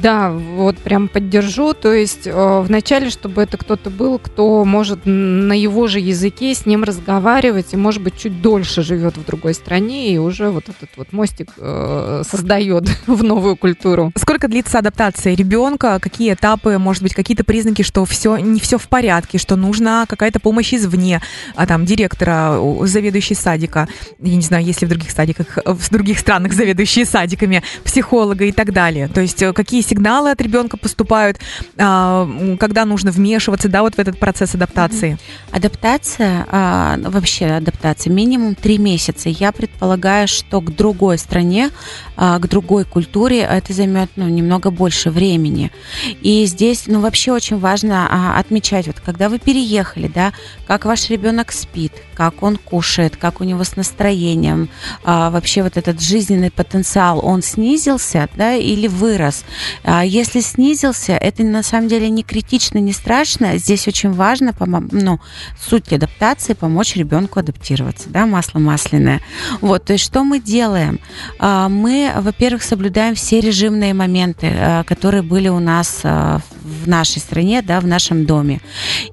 Да, 0.00 0.30
вот 0.30 0.78
прям 0.78 1.08
поддержу. 1.08 1.74
То 1.74 1.92
есть 1.92 2.26
э, 2.26 2.60
вначале, 2.60 3.10
чтобы 3.10 3.42
это 3.42 3.56
кто-то 3.56 3.90
был, 3.90 4.18
кто 4.18 4.64
может 4.64 5.00
на 5.04 5.52
его 5.52 5.88
же 5.88 5.98
языке 5.98 6.54
с 6.54 6.64
ним 6.64 6.84
разговаривать 6.84 7.72
и, 7.72 7.76
может 7.76 8.02
быть, 8.02 8.16
чуть 8.16 8.40
дольше 8.40 8.82
живет 8.82 9.16
в 9.16 9.24
другой 9.24 9.54
стране 9.54 10.14
и 10.14 10.18
уже 10.18 10.50
вот 10.50 10.68
этот 10.68 10.90
вот 10.96 11.12
мостик 11.12 11.50
э, 11.56 12.22
создает 12.28 12.88
в 13.06 13.24
новую 13.24 13.56
культуру. 13.56 14.12
Сколько 14.16 14.46
длится 14.46 14.78
адаптация 14.78 15.34
ребенка? 15.34 15.98
Какие 16.00 16.34
этапы, 16.34 16.78
может 16.78 17.02
быть, 17.02 17.14
какие-то 17.14 17.42
признаки, 17.42 17.82
что 17.82 18.04
все 18.04 18.36
не 18.36 18.60
все 18.60 18.78
в 18.78 18.86
порядке, 18.88 19.38
что 19.38 19.56
нужна 19.56 20.06
какая-то 20.06 20.38
помощь 20.38 20.72
извне, 20.72 21.20
а 21.56 21.66
там 21.66 21.84
директора, 21.84 22.60
заведующий 22.82 23.34
садика, 23.34 23.88
я 24.20 24.36
не 24.36 24.42
знаю, 24.42 24.64
есть 24.64 24.82
ли 24.82 24.86
в 24.86 24.90
других 24.90 25.10
садиках, 25.10 25.58
в 25.64 25.90
других 25.90 26.20
странах 26.20 26.52
заведующие 26.52 27.06
садиками, 27.06 27.62
психолога 27.82 28.44
и 28.44 28.52
так 28.52 28.72
далее. 28.72 29.08
То 29.08 29.20
есть 29.20 29.42
э, 29.42 29.52
какие 29.64 29.80
сигналы 29.80 30.30
от 30.30 30.40
ребенка 30.42 30.76
поступают, 30.76 31.38
а, 31.78 32.28
когда 32.60 32.84
нужно 32.84 33.10
вмешиваться, 33.10 33.70
да, 33.70 33.80
вот 33.80 33.94
в 33.94 33.98
этот 33.98 34.18
процесс 34.18 34.54
адаптации? 34.54 35.16
Адаптация, 35.50 36.46
а, 36.50 36.98
вообще 36.98 37.46
адаптация, 37.46 38.12
минимум 38.12 38.56
три 38.56 38.76
месяца. 38.76 39.30
Я 39.30 39.52
предполагаю, 39.52 40.28
что 40.28 40.60
к 40.60 40.76
другой 40.76 41.16
стране, 41.16 41.70
а, 42.16 42.38
к 42.38 42.46
другой 42.46 42.84
культуре 42.84 43.40
это 43.40 43.72
займет 43.72 44.10
ну, 44.16 44.28
немного 44.28 44.70
больше 44.70 45.10
времени. 45.10 45.72
И 46.20 46.44
здесь, 46.44 46.84
ну, 46.86 47.00
вообще 47.00 47.32
очень 47.32 47.58
важно 47.58 48.38
отмечать, 48.38 48.86
вот 48.86 49.00
когда 49.00 49.30
вы 49.30 49.38
переехали, 49.38 50.08
да, 50.14 50.32
как 50.66 50.84
ваш 50.84 51.08
ребенок 51.08 51.52
спит, 51.52 51.92
как 52.14 52.42
он 52.42 52.58
кушает, 52.58 53.16
как 53.16 53.40
у 53.40 53.44
него 53.44 53.64
с 53.64 53.76
настроением, 53.76 54.68
вообще 55.04 55.62
вот 55.62 55.78
этот 55.78 56.02
жизненный 56.02 56.50
потенциал, 56.50 57.24
он 57.24 57.42
снизился, 57.42 58.28
да, 58.36 58.54
или 58.54 58.88
вырос. 58.88 59.44
А 59.82 60.04
если 60.04 60.40
снизился, 60.40 61.12
это 61.12 61.42
на 61.42 61.62
самом 61.62 61.88
деле 61.88 62.08
не 62.08 62.22
критично, 62.22 62.78
не 62.78 62.92
страшно. 62.92 63.56
Здесь 63.58 63.88
очень 63.88 64.12
важно, 64.12 64.54
ну, 64.92 65.20
суть 65.60 65.92
адаптации, 65.92 66.54
помочь 66.54 66.96
ребенку 66.96 67.40
адаптироваться, 67.40 68.08
да, 68.08 68.26
масло 68.26 68.58
масляное. 68.58 69.20
Вот, 69.60 69.84
то 69.84 69.92
есть 69.92 70.04
что 70.04 70.24
мы 70.24 70.40
делаем? 70.40 71.00
А, 71.38 71.68
мы, 71.68 72.12
во-первых, 72.16 72.62
соблюдаем 72.62 73.14
все 73.14 73.40
режимные 73.40 73.94
моменты, 73.94 74.52
а, 74.54 74.84
которые 74.84 75.22
были 75.22 75.48
у 75.48 75.60
нас 75.60 76.00
в 76.02 76.86
нашей 76.86 77.18
стране, 77.18 77.62
да, 77.62 77.80
в 77.80 77.86
нашем 77.86 78.26
доме. 78.26 78.60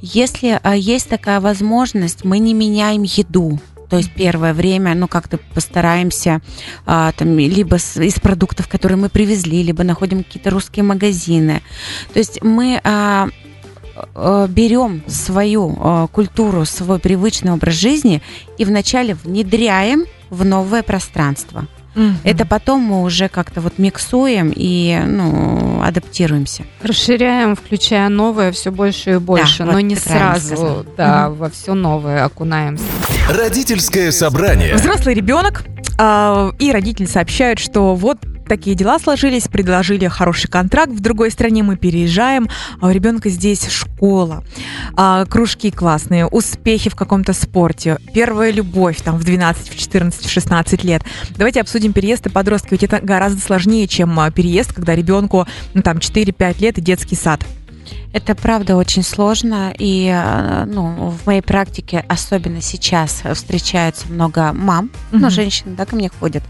Если 0.02 0.60
есть 0.76 1.10
такая 1.10 1.40
возможность, 1.40 2.24
мы 2.24 2.40
не 2.40 2.54
меняем 2.54 3.04
еду, 3.04 3.60
то 3.92 3.98
есть 3.98 4.12
первое 4.14 4.54
время, 4.54 4.96
ну, 4.96 5.10
как-то 5.10 5.38
постараемся 5.38 6.40
а, 6.86 7.12
там 7.12 7.38
либо 7.38 7.78
с, 7.78 7.98
из 7.98 8.22
продуктов, 8.22 8.70
которые 8.70 8.98
мы 8.98 9.10
привезли, 9.10 9.62
либо 9.64 9.84
находим 9.84 10.24
какие-то 10.24 10.50
русские 10.50 10.84
магазины. 10.84 11.62
То 12.14 12.20
есть 12.20 12.42
мы 12.42 12.80
а, 12.86 13.28
а, 14.16 14.48
берем 14.48 15.04
свою 15.08 15.78
а, 15.78 16.08
культуру, 16.08 16.64
свой 16.64 17.00
привычный 17.00 17.52
образ 17.52 17.74
жизни 17.74 18.22
и 18.58 18.64
вначале 18.64 19.16
внедряем 19.16 20.06
в 20.30 20.46
новое 20.46 20.84
пространство. 20.84 21.68
Угу. 21.94 22.06
Это 22.24 22.46
потом 22.46 22.80
мы 22.80 23.04
уже 23.04 23.28
как-то 23.28 23.60
вот 23.60 23.78
миксуем 23.78 24.54
и 24.56 25.02
ну, 25.06 25.82
адаптируемся. 25.84 26.64
Расширяем, 26.82 27.58
включая 27.58 28.08
новое 28.08 28.54
все 28.54 28.72
больше 28.72 29.12
и 29.12 29.18
больше, 29.18 29.60
да, 29.60 29.66
но 29.66 29.72
вот 29.74 29.82
не 29.82 29.96
сразу 29.96 30.86
да, 30.96 31.28
угу. 31.28 31.36
во 31.36 31.50
все 31.50 31.74
новое 31.74 32.24
окунаемся. 32.24 32.86
Родительское 33.30 34.12
собрание. 34.12 34.76
Взрослый 34.76 35.14
ребенок 35.16 35.64
э, 35.98 36.52
и 36.60 36.72
родители 36.72 37.06
сообщают, 37.06 37.60
что 37.60 37.96
вот 37.96 38.18
такие 38.48 38.76
дела 38.76 39.00
сложились, 39.00 39.48
предложили 39.48 40.08
хороший 40.08 40.50
контракт, 40.50 40.92
в 40.92 41.00
другой 41.00 41.32
стране 41.32 41.64
мы 41.64 41.78
переезжаем, 41.78 42.50
а 42.82 42.88
у 42.88 42.90
ребенка 42.92 43.30
здесь 43.30 43.70
школа, 43.70 44.44
а, 44.98 45.24
кружки 45.26 45.72
классные, 45.72 46.26
успехи 46.26 46.90
в 46.90 46.96
каком-то 46.96 47.32
спорте, 47.32 47.98
первая 48.14 48.52
любовь 48.52 48.98
там 49.02 49.18
в 49.18 49.24
12, 49.24 49.70
в 49.70 49.80
14, 49.80 50.26
в 50.26 50.30
16 50.30 50.84
лет. 50.84 51.02
Давайте 51.38 51.62
обсудим 51.62 51.94
переезд 51.94 52.26
и 52.26 52.30
подростки, 52.30 52.72
ведь 52.72 52.84
это 52.84 53.00
гораздо 53.00 53.40
сложнее, 53.40 53.88
чем 53.88 54.20
а, 54.20 54.30
переезд, 54.32 54.74
когда 54.74 54.96
ребенку 54.96 55.48
ну, 55.74 55.82
там 55.82 56.00
4-5 56.00 56.62
лет 56.62 56.78
и 56.78 56.82
детский 56.82 57.16
сад. 57.16 57.42
Это 58.14 58.36
правда 58.36 58.76
очень 58.76 59.04
сложно, 59.04 59.74
и 59.78 60.08
э, 60.14 60.66
ну, 60.66 61.10
в 61.10 61.26
моей 61.26 61.42
практике, 61.42 62.04
особенно 62.10 62.62
сейчас, 62.62 63.24
встречается 63.34 64.08
много 64.10 64.52
мам, 64.52 64.86
mm-hmm. 64.86 65.18
ну, 65.18 65.30
женщин, 65.30 65.76
да, 65.76 65.86
ко 65.86 65.96
мне 65.96 66.10
ходят, 66.10 66.44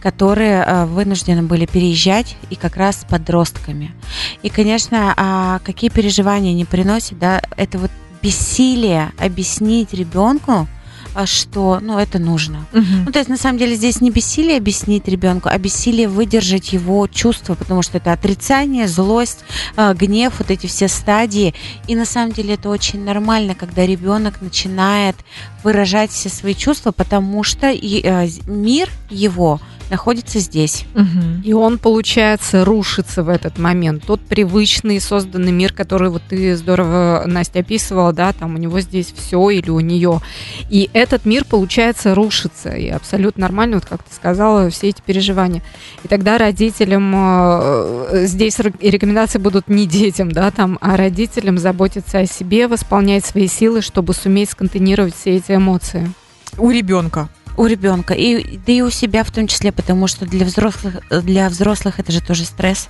которые 0.00 0.64
э, 0.64 0.84
вынуждены 0.86 1.42
были 1.42 1.66
переезжать 1.66 2.36
и 2.48 2.54
как 2.54 2.76
раз 2.76 3.00
с 3.00 3.04
подростками. 3.04 3.92
И, 4.42 4.50
конечно, 4.50 5.12
а 5.16 5.58
какие 5.64 5.90
переживания 5.90 6.54
не 6.54 6.64
приносит, 6.64 7.18
да, 7.18 7.42
это 7.56 7.78
вот 7.78 7.90
бессилие 8.22 9.12
объяснить 9.18 9.92
ребенку, 9.92 10.68
что, 11.26 11.78
ну, 11.80 11.98
это 11.98 12.18
нужно. 12.18 12.66
Угу. 12.72 12.84
Ну, 13.06 13.12
то 13.12 13.18
есть, 13.18 13.28
на 13.28 13.36
самом 13.36 13.58
деле, 13.58 13.74
здесь 13.74 14.00
не 14.00 14.10
бессилие 14.10 14.56
объяснить 14.56 15.08
ребенку, 15.08 15.48
а 15.50 15.58
бессилие 15.58 16.08
выдержать 16.08 16.72
его 16.72 17.06
чувства, 17.06 17.54
потому 17.54 17.82
что 17.82 17.98
это 17.98 18.12
отрицание, 18.12 18.88
злость, 18.88 19.40
а, 19.76 19.94
гнев, 19.94 20.34
вот 20.38 20.50
эти 20.50 20.66
все 20.66 20.88
стадии. 20.88 21.54
И 21.88 21.94
на 21.96 22.04
самом 22.04 22.32
деле 22.32 22.54
это 22.54 22.68
очень 22.68 23.04
нормально, 23.04 23.54
когда 23.54 23.84
ребенок 23.84 24.40
начинает 24.40 25.16
выражать 25.62 26.10
все 26.10 26.28
свои 26.28 26.54
чувства, 26.54 26.92
потому 26.92 27.42
что 27.42 27.68
э, 27.68 28.28
мир 28.46 28.88
его 29.10 29.60
находится 29.90 30.38
здесь. 30.38 30.84
Угу. 30.94 31.42
И 31.44 31.52
он, 31.52 31.78
получается, 31.78 32.64
рушится 32.64 33.22
в 33.22 33.28
этот 33.28 33.58
момент. 33.58 34.04
Тот 34.06 34.20
привычный 34.20 35.00
созданный 35.00 35.52
мир, 35.52 35.72
который 35.72 36.10
вот 36.10 36.22
ты 36.28 36.56
здорово, 36.56 37.24
Настя, 37.26 37.60
описывала, 37.60 38.12
да, 38.12 38.32
там 38.32 38.54
у 38.54 38.58
него 38.58 38.80
здесь 38.80 39.12
все 39.14 39.50
или 39.50 39.70
у 39.70 39.80
нее. 39.80 40.20
И 40.68 40.88
этот 40.92 41.24
мир, 41.24 41.44
получается, 41.44 42.14
рушится. 42.14 42.70
И 42.70 42.88
абсолютно 42.88 43.42
нормально, 43.42 43.76
вот 43.76 43.86
как 43.86 44.02
ты 44.02 44.14
сказала, 44.14 44.70
все 44.70 44.88
эти 44.88 45.02
переживания. 45.04 45.62
И 46.04 46.08
тогда 46.08 46.38
родителям 46.38 47.12
э, 47.14 48.26
здесь 48.26 48.58
рекомендации 48.58 49.38
будут 49.38 49.68
не 49.68 49.86
детям, 49.86 50.30
да, 50.30 50.50
там, 50.50 50.78
а 50.80 50.96
родителям 50.96 51.58
заботиться 51.58 52.18
о 52.18 52.26
себе, 52.26 52.68
восполнять 52.68 53.24
свои 53.24 53.48
силы, 53.48 53.82
чтобы 53.82 54.14
суметь 54.14 54.50
сконтейнировать 54.50 55.14
все 55.14 55.36
эти 55.36 55.52
эмоции. 55.52 56.12
У 56.58 56.70
ребенка 56.70 57.28
у 57.60 57.66
ребенка 57.66 58.14
и 58.14 58.56
да 58.56 58.72
и 58.72 58.80
у 58.80 58.88
себя 58.88 59.22
в 59.22 59.30
том 59.30 59.46
числе, 59.46 59.70
потому 59.70 60.06
что 60.06 60.24
для 60.24 60.46
взрослых 60.46 60.94
для 61.10 61.46
взрослых 61.50 62.00
это 62.00 62.10
же 62.10 62.22
тоже 62.22 62.44
стресс. 62.44 62.88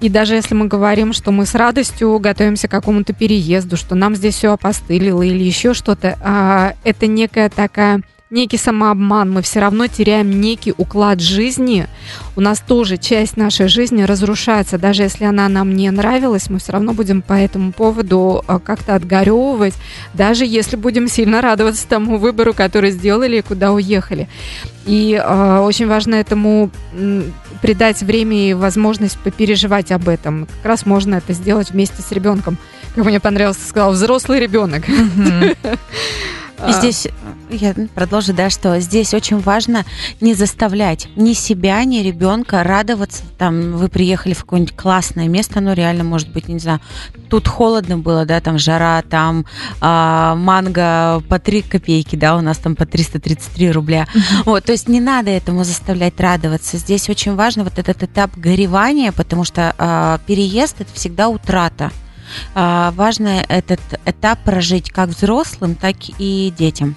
И 0.00 0.08
даже 0.08 0.36
если 0.36 0.54
мы 0.54 0.68
говорим, 0.68 1.12
что 1.12 1.32
мы 1.32 1.44
с 1.44 1.56
радостью 1.56 2.16
готовимся 2.20 2.68
к 2.68 2.70
какому-то 2.70 3.12
переезду, 3.12 3.76
что 3.76 3.96
нам 3.96 4.14
здесь 4.14 4.36
все 4.36 4.52
опостылило 4.52 5.22
или 5.22 5.42
еще 5.42 5.74
что-то, 5.74 6.16
а, 6.22 6.74
это 6.84 7.08
некая 7.08 7.50
такая 7.50 8.02
некий 8.30 8.56
самообман, 8.56 9.30
мы 9.30 9.42
все 9.42 9.60
равно 9.60 9.86
теряем 9.86 10.40
некий 10.40 10.74
уклад 10.76 11.20
жизни. 11.20 11.86
У 12.34 12.40
нас 12.40 12.60
тоже 12.60 12.96
часть 12.96 13.36
нашей 13.36 13.68
жизни 13.68 14.02
разрушается. 14.02 14.78
Даже 14.78 15.04
если 15.04 15.24
она 15.24 15.48
нам 15.48 15.74
не 15.74 15.90
нравилась, 15.90 16.50
мы 16.50 16.58
все 16.58 16.72
равно 16.72 16.92
будем 16.92 17.22
по 17.22 17.34
этому 17.34 17.72
поводу 17.72 18.42
а, 18.46 18.58
как-то 18.58 18.94
отгоревывать, 18.94 19.74
даже 20.12 20.44
если 20.44 20.76
будем 20.76 21.08
сильно 21.08 21.40
радоваться 21.40 21.86
тому 21.86 22.18
выбору, 22.18 22.52
который 22.52 22.90
сделали 22.90 23.38
и 23.38 23.42
куда 23.42 23.72
уехали. 23.72 24.28
И 24.86 25.20
э, 25.20 25.58
очень 25.58 25.88
важно 25.88 26.14
этому 26.14 26.70
придать 27.60 28.02
время 28.02 28.50
и 28.50 28.54
возможность 28.54 29.18
попереживать 29.18 29.90
об 29.90 30.08
этом. 30.08 30.46
Как 30.46 30.66
раз 30.66 30.86
можно 30.86 31.16
это 31.16 31.32
сделать 31.32 31.70
вместе 31.70 32.02
с 32.02 32.12
ребенком. 32.12 32.56
Как 32.94 33.04
мне 33.04 33.18
понравилось, 33.18 33.56
ты 33.56 33.68
сказал, 33.68 33.92
взрослый 33.92 34.38
ребенок. 34.38 34.88
И 34.88 35.56
здесь 36.68 37.08
я 37.50 37.74
продолжу, 37.94 38.32
да, 38.32 38.50
что 38.50 38.80
здесь 38.80 39.14
очень 39.14 39.38
важно 39.38 39.84
не 40.20 40.34
заставлять 40.34 41.08
ни 41.16 41.32
себя, 41.32 41.82
ни 41.84 41.98
ребенка 41.98 42.62
радоваться. 42.62 43.22
Там 43.38 43.72
вы 43.76 43.88
приехали 43.88 44.34
в 44.34 44.40
какое-нибудь 44.40 44.76
классное 44.76 45.28
место, 45.28 45.60
ну 45.60 45.72
реально, 45.72 46.04
может 46.04 46.30
быть, 46.32 46.48
не 46.48 46.58
знаю, 46.58 46.80
тут 47.28 47.48
холодно 47.48 47.98
было, 47.98 48.24
да, 48.24 48.40
там 48.40 48.58
жара, 48.58 49.02
там 49.02 49.46
а, 49.80 50.34
манго 50.34 51.22
по 51.28 51.38
3 51.38 51.62
копейки, 51.62 52.16
да, 52.16 52.36
у 52.36 52.40
нас 52.40 52.58
там 52.58 52.76
по 52.76 52.86
333 52.86 53.70
рубля. 53.70 54.06
Вот, 54.44 54.64
то 54.64 54.72
есть 54.72 54.88
не 54.88 55.00
надо 55.00 55.30
этому 55.30 55.64
заставлять 55.64 56.18
радоваться. 56.20 56.78
Здесь 56.78 57.08
очень 57.08 57.34
важно 57.34 57.64
вот 57.64 57.78
этот 57.78 58.02
этап 58.02 58.36
горевания, 58.36 59.12
потому 59.12 59.44
что 59.44 59.74
а, 59.78 60.18
переезд 60.26 60.80
это 60.80 60.92
всегда 60.92 61.28
утрата. 61.28 61.90
А, 62.54 62.92
важно 62.92 63.44
этот 63.48 63.80
этап 64.04 64.42
прожить 64.44 64.90
как 64.90 65.10
взрослым, 65.10 65.74
так 65.74 65.96
и 66.18 66.52
детям. 66.56 66.96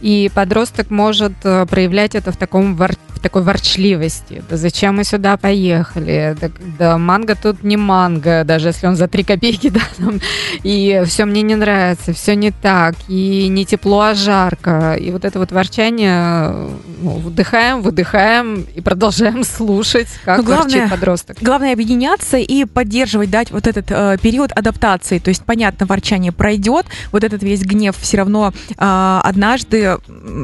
И 0.00 0.30
подросток 0.34 0.90
может 0.90 1.32
э, 1.44 1.64
проявлять 1.66 2.14
это 2.14 2.30
в 2.30 2.36
таком 2.36 2.76
такой 3.24 3.40
ворчливости. 3.42 4.44
Да 4.50 4.58
зачем 4.58 4.96
мы 4.96 5.04
сюда 5.04 5.38
поехали? 5.38 6.36
Да, 6.38 6.50
да 6.78 6.98
манго 6.98 7.34
тут 7.34 7.62
не 7.62 7.78
манго, 7.78 8.44
даже 8.44 8.68
если 8.68 8.86
он 8.86 8.96
за 8.96 9.08
три 9.08 9.24
копейки, 9.24 9.70
да, 9.70 9.80
там, 9.96 10.20
и 10.62 11.02
все 11.06 11.24
мне 11.24 11.40
не 11.40 11.54
нравится, 11.54 12.12
все 12.12 12.36
не 12.36 12.50
так, 12.50 12.94
и 13.08 13.48
не 13.48 13.64
тепло, 13.64 14.02
а 14.02 14.14
жарко. 14.14 14.94
И 14.94 15.10
вот 15.10 15.24
это 15.24 15.38
вот 15.38 15.52
ворчание 15.52 16.68
ну, 17.00 17.10
вдыхаем, 17.16 17.80
выдыхаем 17.80 18.66
и 18.74 18.82
продолжаем 18.82 19.42
слушать, 19.56 20.08
как 20.26 20.38
Но 20.38 20.44
главное, 20.44 20.80
ворчит 20.80 20.90
подросток. 20.90 21.36
Главное 21.40 21.72
объединяться 21.72 22.36
и 22.36 22.66
поддерживать, 22.66 23.30
дать 23.30 23.50
вот 23.50 23.66
этот 23.66 23.86
э, 23.88 24.18
период 24.20 24.52
адаптации. 24.52 25.18
То 25.18 25.30
есть, 25.30 25.44
понятно, 25.44 25.86
ворчание 25.86 26.30
пройдет, 26.30 26.84
вот 27.10 27.24
этот 27.24 27.42
весь 27.42 27.62
гнев 27.62 27.96
все 27.98 28.18
равно 28.18 28.52
э, 28.68 29.20
однажды 29.22 29.96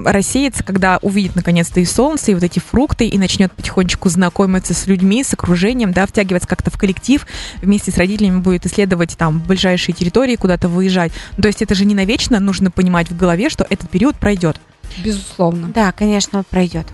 рассеется, 0.07 0.65
когда 0.65 0.99
увидит 1.03 1.37
наконец-то 1.37 1.81
и 1.81 1.85
солнце, 1.85 2.31
и 2.31 2.35
вот 2.35 2.43
эти 2.43 2.59
фрукты 2.71 3.07
и 3.07 3.19
начнет 3.19 3.53
потихонечку 3.53 4.09
знакомиться 4.09 4.75
с 4.75 4.87
людьми, 4.87 5.25
с 5.25 5.33
окружением, 5.35 5.93
да, 5.93 6.07
втягиваться 6.07 6.49
как-то 6.49 6.71
в 6.71 6.79
коллектив, 6.79 7.27
вместе 7.61 7.91
с 7.91 7.99
родителями 7.99 8.39
будет 8.39 8.67
исследовать 8.67 9.17
там 9.17 9.41
ближайшие 9.41 9.95
территории, 9.95 10.37
куда-то 10.37 10.69
выезжать. 10.69 11.13
То 11.41 11.49
есть 11.49 11.63
это 11.63 11.75
же 11.75 11.85
не 11.85 11.95
навечно, 11.95 12.39
нужно 12.39 12.71
понимать 12.71 13.11
в 13.11 13.17
голове, 13.17 13.51
что 13.51 13.67
этот 13.69 13.91
период 13.91 14.17
пройдет. 14.17 14.61
Безусловно. 14.99 15.69
Да, 15.69 15.93
конечно, 15.93 16.45
пройдет. 16.49 16.87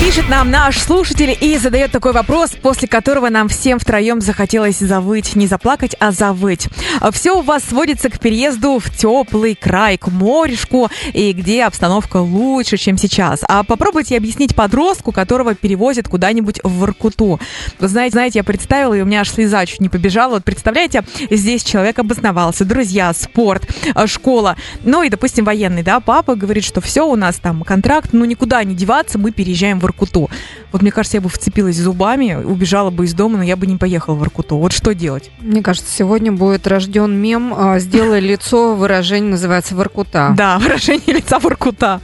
Пишет 0.00 0.28
нам 0.28 0.50
наш 0.50 0.78
слушатель 0.78 1.36
и 1.40 1.56
задает 1.56 1.90
такой 1.90 2.12
вопрос, 2.12 2.50
после 2.50 2.86
которого 2.86 3.30
нам 3.30 3.48
всем 3.48 3.78
втроем 3.78 4.20
захотелось 4.20 4.78
завыть. 4.78 5.34
Не 5.34 5.46
заплакать, 5.46 5.96
а 5.98 6.12
завыть. 6.12 6.68
Все 7.12 7.38
у 7.38 7.40
вас 7.40 7.64
сводится 7.64 8.10
к 8.10 8.18
переезду 8.20 8.78
в 8.78 8.94
теплый 8.94 9.54
край, 9.54 9.96
к 9.96 10.08
морешку, 10.08 10.90
и 11.14 11.32
где 11.32 11.64
обстановка 11.64 12.18
лучше, 12.18 12.76
чем 12.76 12.98
сейчас. 12.98 13.40
А 13.48 13.64
попробуйте 13.64 14.16
объяснить 14.16 14.54
подростку, 14.54 15.12
которого 15.12 15.54
перевозят 15.54 16.08
куда-нибудь 16.08 16.60
в 16.62 16.78
Воркуту. 16.78 17.40
Вы 17.78 17.88
знаете, 17.88 18.12
знаете, 18.12 18.38
я 18.40 18.44
представила, 18.44 18.94
и 18.94 19.00
у 19.00 19.06
меня 19.06 19.22
аж 19.22 19.30
слеза 19.30 19.64
чуть 19.64 19.80
не 19.80 19.88
побежала. 19.88 20.34
Вот 20.34 20.44
представляете, 20.44 21.04
здесь 21.30 21.64
человек 21.64 21.98
обосновался, 21.98 22.64
друзья, 22.64 23.12
спорт, 23.14 23.68
школа, 24.06 24.56
ну 24.84 25.02
и, 25.02 25.08
допустим, 25.08 25.44
военный, 25.44 25.82
да, 25.82 26.00
папа 26.00 26.34
говорит, 26.34 26.64
что 26.64 26.80
все, 26.80 27.06
у 27.06 27.16
нас 27.16 27.25
там 27.34 27.62
контракт, 27.62 28.10
ну 28.12 28.24
никуда 28.24 28.62
не 28.64 28.74
деваться, 28.74 29.18
мы 29.18 29.32
переезжаем 29.32 29.80
в 29.80 29.84
Иркуту. 29.84 30.30
Вот 30.72 30.82
мне 30.82 30.92
кажется, 30.92 31.16
я 31.16 31.20
бы 31.20 31.28
вцепилась 31.28 31.76
зубами, 31.76 32.34
убежала 32.34 32.90
бы 32.90 33.04
из 33.04 33.14
дома, 33.14 33.38
но 33.38 33.42
я 33.42 33.56
бы 33.56 33.66
не 33.66 33.76
поехала 33.76 34.14
в 34.14 34.22
Иркуту. 34.22 34.56
Вот 34.56 34.72
что 34.72 34.94
делать? 34.94 35.30
Мне 35.40 35.62
кажется, 35.62 35.90
сегодня 35.92 36.32
будет 36.32 36.66
рожден 36.66 37.12
мем 37.12 37.52
а, 37.56 37.78
«Сделай 37.78 38.20
лицо», 38.20 38.74
выражение 38.74 39.32
называется 39.32 39.74
«Воркута». 39.74 40.34
Да, 40.36 40.58
выражение 40.60 41.16
лица 41.16 41.38
«Воркута». 41.38 42.00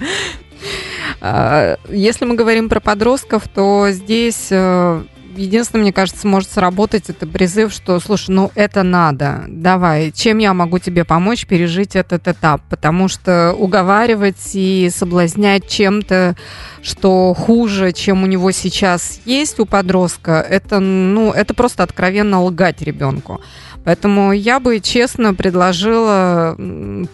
А, 1.21 1.77
если 1.89 2.25
мы 2.25 2.35
говорим 2.35 2.69
про 2.69 2.81
подростков, 2.81 3.49
то 3.49 3.89
здесь 3.91 4.49
э, 4.51 5.03
единственное, 5.37 5.83
мне 5.83 5.93
кажется, 5.93 6.27
может 6.27 6.51
сработать, 6.51 7.09
это 7.09 7.27
призыв, 7.27 7.73
что, 7.73 7.99
слушай, 8.01 8.31
ну 8.31 8.51
это 8.55 8.83
надо, 8.83 9.45
давай, 9.49 10.13
чем 10.13 10.39
я 10.39 10.55
могу 10.55 10.79
тебе 10.79 11.05
помочь 11.05 11.47
пережить 11.47 11.97
этот 11.97 12.29
этап? 12.29 12.63
Потому 12.69 13.09
что 13.09 13.55
уговаривать 13.55 14.51
и 14.55 14.91
соблазнять 14.95 15.69
чем-то, 15.69 16.37
что 16.83 17.35
хуже, 17.35 17.93
чем 17.93 18.23
у 18.23 18.27
него 18.27 18.51
сейчас 18.51 19.21
есть 19.25 19.61
у 19.61 19.67
подростка, 19.67 20.45
это, 20.49 20.81
ну, 20.81 21.33
это 21.33 21.55
просто 21.55 21.83
откровенно 21.83 22.43
лгать 22.43 22.83
ребенку. 22.83 23.41
Поэтому 23.85 24.33
я 24.33 24.61
бы 24.61 24.81
честно 24.81 25.35
предложила 25.35 26.57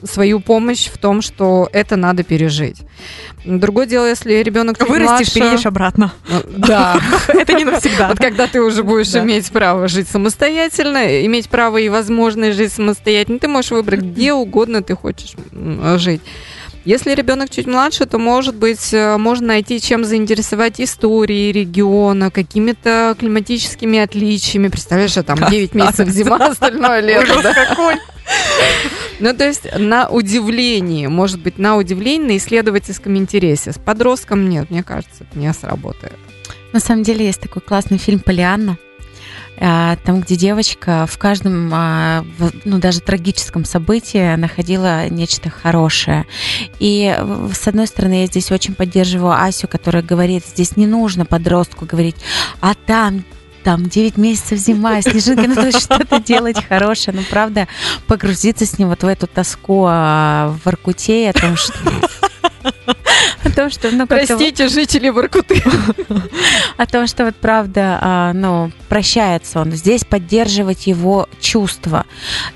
свою 0.04 0.40
помощь 0.40 0.88
в 0.88 0.98
том, 0.98 1.22
что 1.22 1.68
это 1.72 1.96
надо 1.96 2.22
пережить. 2.22 2.82
Другое 3.44 3.86
дело, 3.86 4.06
если 4.06 4.34
ребенок 4.34 4.78
чуть 4.78 4.88
Вырастешь, 4.88 5.08
младше, 5.08 5.34
переедешь 5.34 5.66
обратно. 5.66 6.12
Э, 6.28 6.42
да. 6.46 7.00
Это 7.28 7.54
не 7.54 7.64
навсегда. 7.64 8.08
Вот 8.08 8.18
когда 8.18 8.46
ты 8.46 8.60
уже 8.60 8.82
будешь 8.82 9.14
иметь 9.14 9.50
право 9.50 9.88
жить 9.88 10.08
самостоятельно, 10.08 11.24
иметь 11.24 11.48
право 11.48 11.78
и 11.78 11.88
возможность 11.88 12.58
жить 12.58 12.72
самостоятельно, 12.72 13.38
ты 13.38 13.48
можешь 13.48 13.70
выбрать 13.70 14.00
где 14.00 14.32
угодно 14.32 14.82
ты 14.82 14.94
хочешь 14.94 15.34
жить. 15.96 16.20
Если 16.84 17.14
ребенок 17.14 17.50
чуть 17.50 17.66
младше, 17.66 18.06
то, 18.06 18.18
может 18.18 18.54
быть, 18.54 18.92
э, 18.92 19.16
можно 19.18 19.48
найти, 19.48 19.80
чем 19.80 20.04
заинтересовать 20.04 20.80
историей 20.80 21.52
региона, 21.52 22.30
какими-то 22.30 23.14
климатическими 23.18 23.98
отличиями. 23.98 24.68
Представляешь, 24.68 25.16
а 25.16 25.22
там 25.22 25.38
9 25.50 25.74
месяцев 25.74 26.08
зима, 26.08 26.36
остальное 26.36 27.00
лето. 27.00 27.42
Да? 27.42 27.54
какой! 27.54 27.96
Ну, 29.20 29.34
то 29.34 29.44
есть 29.44 29.66
на 29.76 30.08
удивление, 30.08 31.08
может 31.08 31.40
быть, 31.40 31.58
на 31.58 31.76
удивление, 31.76 32.28
на 32.28 32.36
исследовательском 32.36 33.16
интересе. 33.16 33.72
С 33.72 33.78
подростком 33.78 34.48
нет, 34.48 34.70
мне 34.70 34.84
кажется, 34.84 35.24
это 35.28 35.36
не 35.36 35.52
сработает. 35.52 36.12
На 36.72 36.78
самом 36.78 37.02
деле 37.02 37.26
есть 37.26 37.40
такой 37.40 37.60
классный 37.60 37.98
фильм 37.98 38.20
«Полианна», 38.20 38.78
а, 38.80 38.87
там, 39.58 40.20
где 40.20 40.36
девочка 40.36 41.06
в 41.06 41.18
каждом, 41.18 41.70
а, 41.72 42.24
ну, 42.64 42.78
даже 42.78 43.00
трагическом 43.00 43.64
событии 43.64 44.36
находила 44.36 45.08
нечто 45.08 45.50
хорошее. 45.50 46.26
И, 46.78 47.16
с 47.52 47.66
одной 47.66 47.86
стороны, 47.86 48.20
я 48.20 48.26
здесь 48.26 48.50
очень 48.52 48.74
поддерживаю 48.74 49.32
Асю, 49.32 49.68
которая 49.68 50.02
говорит, 50.02 50.44
здесь 50.46 50.76
не 50.76 50.86
нужно 50.86 51.24
подростку 51.24 51.86
говорить, 51.86 52.16
а 52.60 52.74
там 52.74 53.24
там 53.64 53.86
9 53.86 54.16
месяцев 54.16 54.58
зима, 54.58 55.02
снежинки, 55.02 55.46
надо 55.46 55.78
что-то 55.78 56.20
делать 56.20 56.64
хорошее. 56.64 57.16
Ну, 57.18 57.22
правда, 57.28 57.68
погрузиться 58.06 58.64
с 58.64 58.78
ним 58.78 58.88
вот 58.88 59.02
в 59.02 59.06
эту 59.06 59.26
тоску 59.26 59.84
а, 59.86 60.56
в 60.64 60.66
Аркуте, 60.66 61.28
о 61.28 61.32
том, 61.34 61.56
что 61.56 61.74
о 63.44 63.50
том, 63.50 63.70
что, 63.70 63.90
ну, 63.90 64.06
Простите, 64.06 64.68
жители 64.68 65.08
Воркуты. 65.08 65.62
О 66.76 66.86
том, 66.86 67.06
что 67.06 67.24
вот 67.24 67.36
правда, 67.36 67.98
а, 68.00 68.32
ну, 68.32 68.70
прощается 68.88 69.60
он. 69.60 69.72
Здесь 69.72 70.04
поддерживать 70.04 70.86
его 70.86 71.28
чувства. 71.40 72.04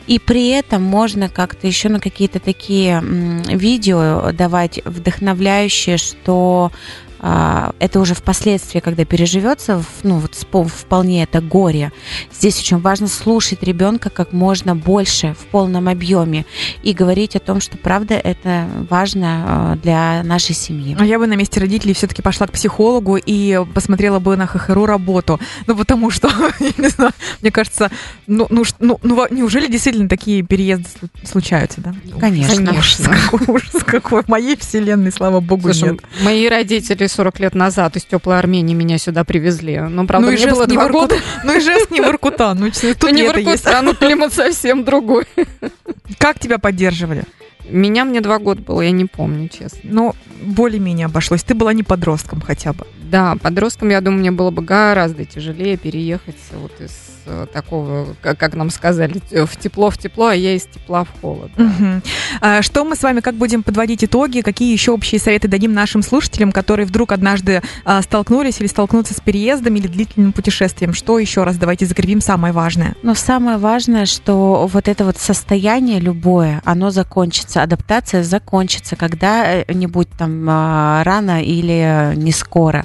И 0.07 0.19
при 0.19 0.49
этом 0.51 0.83
можно 0.83 1.29
как-то 1.29 1.67
еще 1.67 1.89
на 1.89 2.01
какие-то 2.01 2.41
такие 2.41 3.03
видео 3.03 4.33
давать 4.33 4.81
вдохновляющие, 4.85 5.97
что 5.97 6.71
а, 6.71 7.12
это 7.23 8.01
уже 8.01 8.15
впоследствии, 8.15 8.81
когда 8.81 9.05
переживется, 9.05 9.83
ну 10.03 10.19
вот 10.19 10.35
вполне 10.35 11.23
это 11.23 11.41
горе. 11.41 11.93
Здесь 12.33 12.59
очень 12.59 12.79
важно 12.79 13.07
слушать 13.07 13.63
ребенка 13.63 14.11
как 14.11 14.33
можно 14.33 14.75
больше 14.75 15.35
в 15.35 15.47
полном 15.47 15.89
объеме 15.89 16.47
и 16.83 16.93
говорить 16.93 17.37
о 17.37 17.39
том, 17.39 17.61
что 17.61 17.79
правда 17.79 18.15
это 18.15 18.67
важно 18.91 19.45
а, 19.47 19.77
для 19.77 20.23
нашей 20.25 20.55
семьи. 20.55 20.97
А 20.99 21.05
я 21.05 21.19
бы 21.19 21.27
на 21.27 21.35
месте 21.35 21.61
родителей 21.61 21.95
все-таки 21.95 22.23
пошла 22.23 22.47
к 22.47 22.53
психологу 22.53 23.17
и 23.17 23.61
посмотрела 23.73 24.19
бы 24.19 24.37
на 24.37 24.47
ХХРУ 24.47 24.87
работу. 24.87 25.39
Ну, 25.67 25.77
потому 25.77 26.11
что, 26.11 26.29
я 26.61 26.73
не 26.77 26.89
знаю, 26.89 27.13
мне 27.41 27.51
кажется, 27.51 27.91
ну, 28.27 28.47
ну, 28.51 28.65
ну, 28.81 28.99
ну 29.03 29.27
неужели 29.31 29.71
действительно 29.71 30.09
такие 30.09 30.43
переезды 30.43 30.89
случаются, 31.25 31.81
да? 31.81 31.95
Конечно. 32.19 32.73
Ужас 32.73 33.01
какой, 33.07 33.55
ужас 33.55 33.85
какой. 33.85 34.23
В 34.23 34.29
моей 34.29 34.57
вселенной, 34.57 35.13
слава 35.13 35.41
богу, 35.41 35.73
Слушай, 35.73 35.93
нет. 35.93 36.01
Мои 36.23 36.49
родители 36.49 37.07
40 37.13 37.41
лет 37.41 37.55
назад 37.55 37.97
из 37.97 38.05
теплой 38.05 38.39
Армении 38.39 38.75
меня 38.75 38.99
сюда 38.99 39.25
привезли. 39.25 39.79
Но, 39.79 40.07
правда, 40.07 40.31
ну, 40.31 40.33
мне 40.33 40.47
было 40.47 40.67
два 40.67 40.89
года. 40.89 41.17
Ну 41.45 41.57
и 41.57 41.61
жест 41.61 41.91
не 41.91 42.01
Воркута. 42.01 42.55
Ну, 42.55 42.71
тут 42.71 43.13
не 43.13 43.23
Воркута, 43.25 43.81
ну 43.83 43.95
климат 43.95 44.33
совсем 44.33 44.85
другой. 44.85 45.25
Как 46.19 46.39
тебя 46.39 46.59
поддерживали? 46.59 47.25
Меня 47.69 48.05
мне 48.05 48.21
два 48.21 48.39
года 48.39 48.61
было, 48.61 48.81
я 48.81 48.91
не 48.91 49.07
помню, 49.07 49.49
честно. 49.49 49.81
Но 49.85 50.17
более-менее 50.43 51.07
обошлось. 51.07 51.45
Ты 51.45 51.55
была 51.55 51.73
не 51.73 51.83
подростком 51.83 52.41
хотя 52.41 52.73
бы. 52.73 52.87
Да, 53.05 53.37
подростком, 53.41 53.91
я 53.91 54.01
думаю, 54.01 54.21
мне 54.21 54.31
было 54.31 54.51
бы 54.51 54.63
гораздо 54.63 55.25
тяжелее 55.25 55.77
переехать 55.77 56.37
вот 56.53 56.73
из 56.81 57.12
такого, 57.53 58.15
как, 58.21 58.39
как 58.39 58.55
нам 58.55 58.71
сказали, 58.71 59.21
в 59.31 59.57
тепло 59.57 59.91
в 59.91 59.99
тепло, 59.99 60.27
а 60.29 60.35
я 60.35 60.55
из 60.55 60.65
тепла 60.67 61.05
в 61.05 61.21
холод. 61.21 61.51
да. 61.57 61.65
Мгм. 61.65 62.03
А, 62.41 62.63
Что 62.63 62.85
мы 62.85 62.97
с 62.97 63.03
вами 63.03 63.21
как 63.21 63.35
будем 63.35 63.63
подводить 63.63 64.05
итоги? 64.05 64.41
Какие 64.41 64.73
еще 64.73 64.93
общие 64.93 65.21
советы 65.21 65.49
дадим 65.49 65.73
нашим 65.73 66.03
слушателям, 66.03 66.53
которые 66.53 66.87
вдруг 66.87 67.13
однажды 67.13 67.63
а, 67.85 68.03
столкнулись 68.03 68.61
или 68.61 68.67
столкнутся 68.67 69.15
с 69.15 69.21
переездом 69.21 69.75
или 69.77 69.87
длительным 69.87 70.33
путешествием? 70.33 70.95
Что 70.95 71.19
еще 71.19 71.45
раз 71.45 71.57
давайте 71.57 71.87
закрепим 71.87 72.21
самое 72.21 72.53
важное? 72.53 72.95
Но 73.03 73.15
самое 73.15 73.59
важное, 73.59 74.07
что 74.07 74.69
вот 74.73 74.89
это 74.89 75.05
вот 75.05 75.19
состояние 75.19 76.01
любое, 76.01 76.61
оно 76.65 76.91
закончится, 76.91 77.63
адаптация 77.63 78.23
закончится 78.23 78.97
когда-нибудь 78.97 80.09
там 80.19 80.47
а, 80.49 81.03
рано 81.05 81.43
или 81.43 82.13
не 82.17 82.33
скоро. 82.33 82.85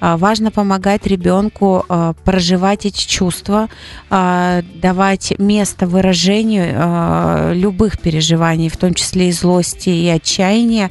А, 0.00 0.16
Важно 0.16 0.50
помогать 0.50 1.06
ребенку 1.06 1.84
а, 1.88 2.14
проживать 2.24 2.86
эти 2.86 3.06
чувства, 3.06 3.68
а, 4.08 4.62
давать 4.74 5.34
место 5.38 5.86
выражению 5.86 6.74
а, 6.76 7.52
любых 7.52 7.98
переживаний, 8.00 8.68
в 8.68 8.76
том 8.76 8.94
числе 8.94 9.28
и 9.28 9.32
злости, 9.32 9.88
и 9.88 10.08
отчаяния, 10.08 10.90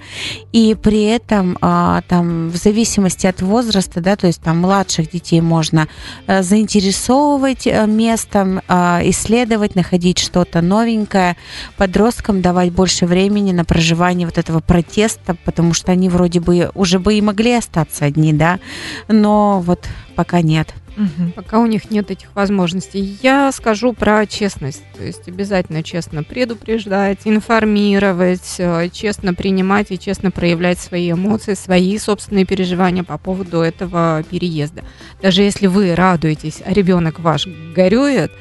и 0.52 0.76
при 0.76 1.04
этом 1.04 1.58
а, 1.62 2.02
там 2.08 2.50
в 2.50 2.58
зависимости 2.58 3.26
от 3.28 3.42
возраста, 3.42 4.02
да, 4.02 4.16
то 4.16 4.28
есть 4.28 4.42
там 4.42 4.60
младших 4.60 5.12
детей 5.12 5.42
можно 5.42 5.88
э, 6.28 6.44
заинтересовывать 6.44 7.68
э, 7.68 7.86
местом, 7.86 8.60
исследовать, 8.60 9.76
находить 9.76 10.20
что-то 10.20 10.62
новенькое. 10.62 11.38
Подросткам 11.78 12.42
давать 12.42 12.72
больше 12.72 13.06
времени 13.06 13.52
на 13.52 13.66
проживание 13.66 14.28
вот 14.28 14.38
этого 14.38 14.60
протеста, 14.60 15.36
потому 15.46 15.74
что 15.74 15.92
они 15.92 16.10
вроде 16.10 16.40
бы 16.40 16.72
уже 16.74 17.00
бы 17.00 17.16
и 17.16 17.22
могли 17.22 17.54
остаться 17.54 18.06
одни, 18.06 18.34
да, 18.34 18.60
но 19.08 19.62
вот 19.62 19.88
пока 20.16 20.42
нет. 20.42 20.74
Мгм. 20.96 21.32
Пока 21.34 21.60
у 21.60 21.66
них 21.66 21.92
нет 21.92 22.12
этих 22.12 22.34
возможностей. 22.36 23.18
Я 23.22 23.52
скажу 23.52 23.94
про 23.94 24.26
честность. 24.26 24.84
То 24.98 25.04
есть 25.04 25.28
обязательно 25.28 25.84
честно 25.84 26.24
предупреждать, 26.24 27.20
информировать, 27.26 28.56
э, 28.58 28.90
честно 28.92 29.34
принимать 29.34 29.92
и 29.92 30.00
честно 30.00 30.32
проявлять 30.32 30.80
свои 30.80 31.12
эмоции, 31.12 31.54
свои 31.54 31.98
собственные 31.98 32.46
переживания 32.46 33.04
по 33.04 33.18
поводу 33.18 33.60
этого 33.60 34.24
переезда. 34.30 34.84
Даже 35.22 35.42
если 35.42 35.68
вы 35.68 35.96
радуетесь, 35.96 36.62
а 36.66 36.74
ребенок 36.74 37.20
ваш 37.20 37.48
горюет, 37.76 38.32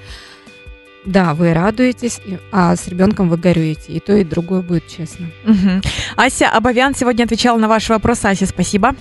да, 1.04 1.34
вы 1.34 1.52
радуетесь, 1.52 2.20
а 2.50 2.74
с 2.74 2.88
ребенком 2.88 3.28
вы 3.28 3.36
горюете. 3.36 3.92
И 3.92 4.00
то, 4.00 4.16
и 4.16 4.24
другое 4.24 4.62
будет 4.62 4.88
честно. 4.88 5.26
Мгм. 5.44 5.82
Ася 6.16 6.48
Абовян 6.48 6.94
сегодня 6.94 7.24
отвечала 7.24 7.58
на 7.58 7.68
ваш 7.68 7.90
вопрос. 7.90 8.24
Ася, 8.24 8.46
спасибо. 8.46 8.94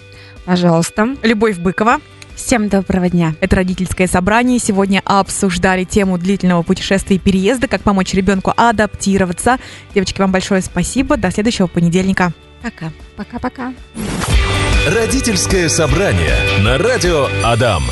Пожалуйста. 0.46 1.16
Любовь 1.24 1.58
Быкова. 1.58 2.00
Всем 2.36 2.70
доброго 2.70 3.10
дня. 3.10 3.36
Это 3.42 3.58
родительское 3.58 4.08
собрание. 4.08 4.60
Сегодня 4.60 5.02
обсуждали 5.06 5.84
тему 5.84 6.18
длительного 6.18 6.64
путешествия 6.64 7.18
и 7.18 7.20
переезда, 7.20 7.68
как 7.68 7.82
помочь 7.82 8.14
ребенку 8.14 8.54
адаптироваться. 8.56 9.58
Девочки, 9.94 10.20
вам 10.20 10.32
большое 10.32 10.62
спасибо. 10.62 11.18
До 11.18 11.32
следующего 11.32 11.68
понедельника. 11.68 12.34
Пока. 12.62 12.92
Пока-пока. 13.16 13.74
Родительское 14.88 15.70
собрание 15.70 16.36
на 16.60 16.78
радио 16.78 17.28
Адам. 17.44 17.84